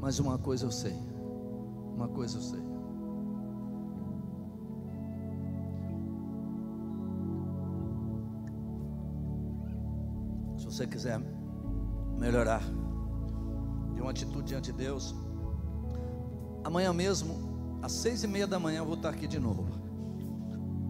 mas 0.00 0.18
uma 0.18 0.38
coisa 0.38 0.64
eu 0.64 0.72
sei. 0.72 0.96
Uma 1.94 2.08
coisa 2.08 2.38
eu 2.38 2.42
sei. 2.42 2.71
Você 10.72 10.86
quiser 10.86 11.20
melhorar 12.18 12.62
de 13.94 14.00
uma 14.00 14.10
atitude 14.10 14.48
diante 14.48 14.72
de 14.72 14.78
Deus, 14.78 15.14
amanhã 16.64 16.94
mesmo, 16.94 17.78
às 17.82 17.92
seis 17.92 18.24
e 18.24 18.26
meia 18.26 18.46
da 18.46 18.58
manhã, 18.58 18.78
eu 18.78 18.86
vou 18.86 18.94
estar 18.94 19.10
aqui 19.10 19.26
de 19.26 19.38
novo. 19.38 19.66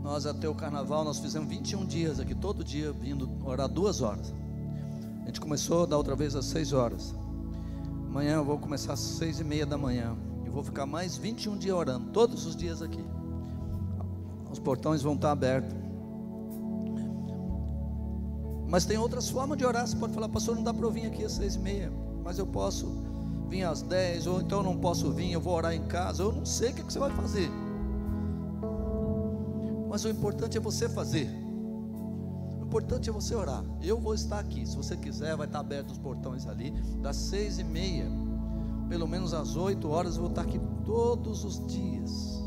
Nós 0.01 0.25
até 0.25 0.49
o 0.49 0.55
carnaval, 0.55 1.05
nós 1.05 1.19
fizemos 1.19 1.49
21 1.49 1.85
dias 1.85 2.21
aqui, 2.21 2.33
todo 2.33 2.63
dia 2.63 2.93
vindo 2.93 3.29
orar 3.45 3.69
duas 3.69 4.01
horas. 4.01 4.33
A 5.23 5.27
gente 5.27 5.41
começou 5.41 5.85
da 5.85 5.97
outra 5.97 6.15
vez 6.15 6.37
às 6.37 6.45
seis 6.45 6.73
horas. 6.73 7.13
Amanhã 8.07 8.35
eu 8.35 8.45
vou 8.45 8.59
começar 8.59 8.93
às 8.93 9.01
seis 9.01 9.41
e 9.41 9.45
meia 9.45 9.67
da 9.67 9.77
manhã. 9.77 10.17
E 10.47 10.51
vou 10.51 10.63
ficar 10.63 10.87
mais 10.87 11.17
21 11.17 11.59
dias 11.59 11.75
orando, 11.75 12.11
todos 12.11 12.47
os 12.47 12.55
dias 12.55 12.83
aqui. 12.83 13.05
Os 14.49 14.61
portões 14.61 15.03
vão 15.03 15.15
estar 15.15 15.33
abertos. 15.33 15.82
Mas 18.73 18.87
tem 18.87 18.97
outras 18.97 19.29
formas 19.29 19.59
de 19.59 19.67
orar. 19.67 19.87
Você 19.87 19.95
pode 19.95 20.15
falar, 20.15 20.31
pastor, 20.31 20.57
não 20.57 20.63
dá 20.63 20.73
para 20.73 20.87
eu 20.87 20.91
vir 20.91 21.05
aqui 21.05 21.23
às 21.23 21.33
seis 21.33 21.57
e 21.57 21.59
meia. 21.59 21.93
Mas 22.25 22.39
eu 22.39 22.47
posso 22.47 22.91
vir 23.47 23.65
às 23.65 23.83
dez, 23.83 24.27
ou 24.27 24.41
então 24.41 24.61
eu 24.61 24.65
não 24.65 24.79
posso 24.79 25.13
vir, 25.13 25.31
eu 25.31 25.43
vou 25.43 25.55
orar 25.55 25.75
em 25.75 25.83
casa. 25.83 26.23
Eu 26.23 26.33
não 26.33 26.47
sei 26.47 26.71
o 26.71 26.75
que 26.77 26.83
você 26.83 26.99
vai 26.99 27.11
fazer. 27.11 27.51
Mas 29.91 30.07
o 30.07 30.09
importante 30.09 30.57
é 30.57 30.61
você 30.61 30.89
fazer. 30.89 31.29
O 32.63 32.65
importante 32.65 33.11
é 33.11 33.13
você 33.13 33.35
orar. 33.35 33.63
Eu 33.83 34.01
vou 34.01 34.15
estar 34.15 34.39
aqui. 34.39 34.67
Se 34.67 34.75
você 34.75 34.97
quiser, 34.97 35.37
vai 35.37 35.47
estar 35.47 35.61
aberto 35.61 35.91
os 35.91 35.99
portões 35.99 36.47
ali. 36.47 36.71
Das 37.03 37.17
seis 37.17 37.59
e 37.59 37.65
meia, 37.65 38.07
pelo 38.89 39.07
menos 39.07 39.35
às 39.35 39.55
oito 39.55 39.91
horas, 39.91 40.15
eu 40.15 40.23
vou 40.23 40.31
estar 40.31 40.41
aqui 40.41 40.59
todos 40.87 41.45
os 41.45 41.67
dias. 41.67 42.42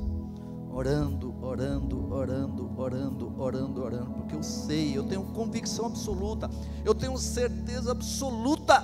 Orando, 0.76 1.34
orando, 1.42 2.14
orando, 2.14 2.70
orando, 2.78 3.42
orando, 3.42 3.82
orando. 3.82 4.12
Porque 4.12 4.36
eu 4.36 4.44
sei, 4.44 4.98
eu 4.98 5.04
tenho 5.06 5.24
convicção 5.28 5.86
absoluta. 5.86 6.50
Eu 6.84 6.94
tenho 6.94 7.18
certeza 7.18 7.94
absoluta. 7.94 8.84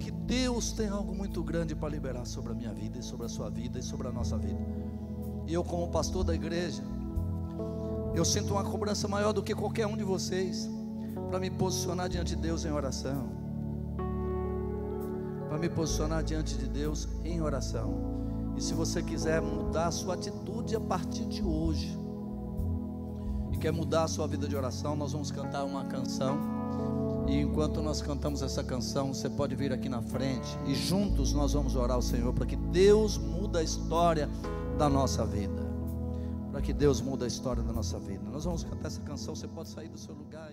que 0.00 0.10
Deus 0.10 0.72
tem 0.72 0.88
algo 0.88 1.14
muito 1.14 1.40
grande 1.44 1.76
para 1.76 1.88
liberar 1.88 2.24
sobre 2.24 2.50
a 2.50 2.54
minha 2.56 2.74
vida 2.74 2.98
e 2.98 3.02
sobre 3.02 3.26
a 3.26 3.28
sua 3.28 3.48
vida 3.48 3.78
e 3.78 3.82
sobre 3.82 4.08
a 4.08 4.10
nossa 4.10 4.36
vida. 4.36 4.58
E 5.46 5.54
eu, 5.54 5.62
como 5.62 5.86
pastor 5.86 6.24
da 6.24 6.34
igreja, 6.34 6.82
eu 8.12 8.24
sinto 8.24 8.54
uma 8.54 8.64
cobrança 8.64 9.06
maior 9.06 9.32
do 9.32 9.40
que 9.40 9.54
qualquer 9.54 9.86
um 9.86 9.96
de 9.96 10.02
vocês 10.02 10.68
para 11.30 11.38
me 11.38 11.48
posicionar 11.48 12.08
diante 12.08 12.34
de 12.34 12.42
Deus 12.42 12.64
em 12.64 12.72
oração. 12.72 13.28
Para 15.48 15.58
me 15.58 15.68
posicionar 15.68 16.24
diante 16.24 16.58
de 16.58 16.66
Deus 16.66 17.06
em 17.24 17.40
oração. 17.40 18.11
E 18.56 18.60
se 18.60 18.74
você 18.74 19.02
quiser 19.02 19.40
mudar 19.40 19.86
a 19.86 19.90
sua 19.90 20.14
atitude 20.14 20.76
a 20.76 20.80
partir 20.80 21.24
de 21.26 21.42
hoje, 21.42 21.98
e 23.50 23.56
quer 23.56 23.72
mudar 23.72 24.04
a 24.04 24.08
sua 24.08 24.26
vida 24.26 24.48
de 24.48 24.56
oração, 24.56 24.96
nós 24.96 25.12
vamos 25.12 25.30
cantar 25.30 25.64
uma 25.64 25.84
canção. 25.84 26.38
E 27.28 27.40
enquanto 27.40 27.80
nós 27.80 28.02
cantamos 28.02 28.42
essa 28.42 28.64
canção, 28.64 29.14
você 29.14 29.28
pode 29.30 29.54
vir 29.54 29.72
aqui 29.72 29.88
na 29.88 30.02
frente 30.02 30.58
e 30.66 30.74
juntos 30.74 31.32
nós 31.32 31.52
vamos 31.52 31.76
orar 31.76 31.96
ao 31.96 32.02
Senhor 32.02 32.32
para 32.32 32.46
que 32.46 32.56
Deus 32.56 33.16
muda 33.16 33.60
a 33.60 33.62
história 33.62 34.28
da 34.76 34.88
nossa 34.88 35.24
vida 35.24 35.72
para 36.52 36.60
que 36.60 36.72
Deus 36.74 37.00
mude 37.00 37.24
a 37.24 37.26
história 37.26 37.62
da 37.62 37.72
nossa 37.72 37.98
vida. 37.98 38.22
Nós 38.30 38.44
vamos 38.44 38.62
cantar 38.62 38.88
essa 38.88 39.00
canção. 39.00 39.34
Você 39.34 39.48
pode 39.48 39.70
sair 39.70 39.88
do 39.88 39.96
seu 39.96 40.14
lugar. 40.14 40.51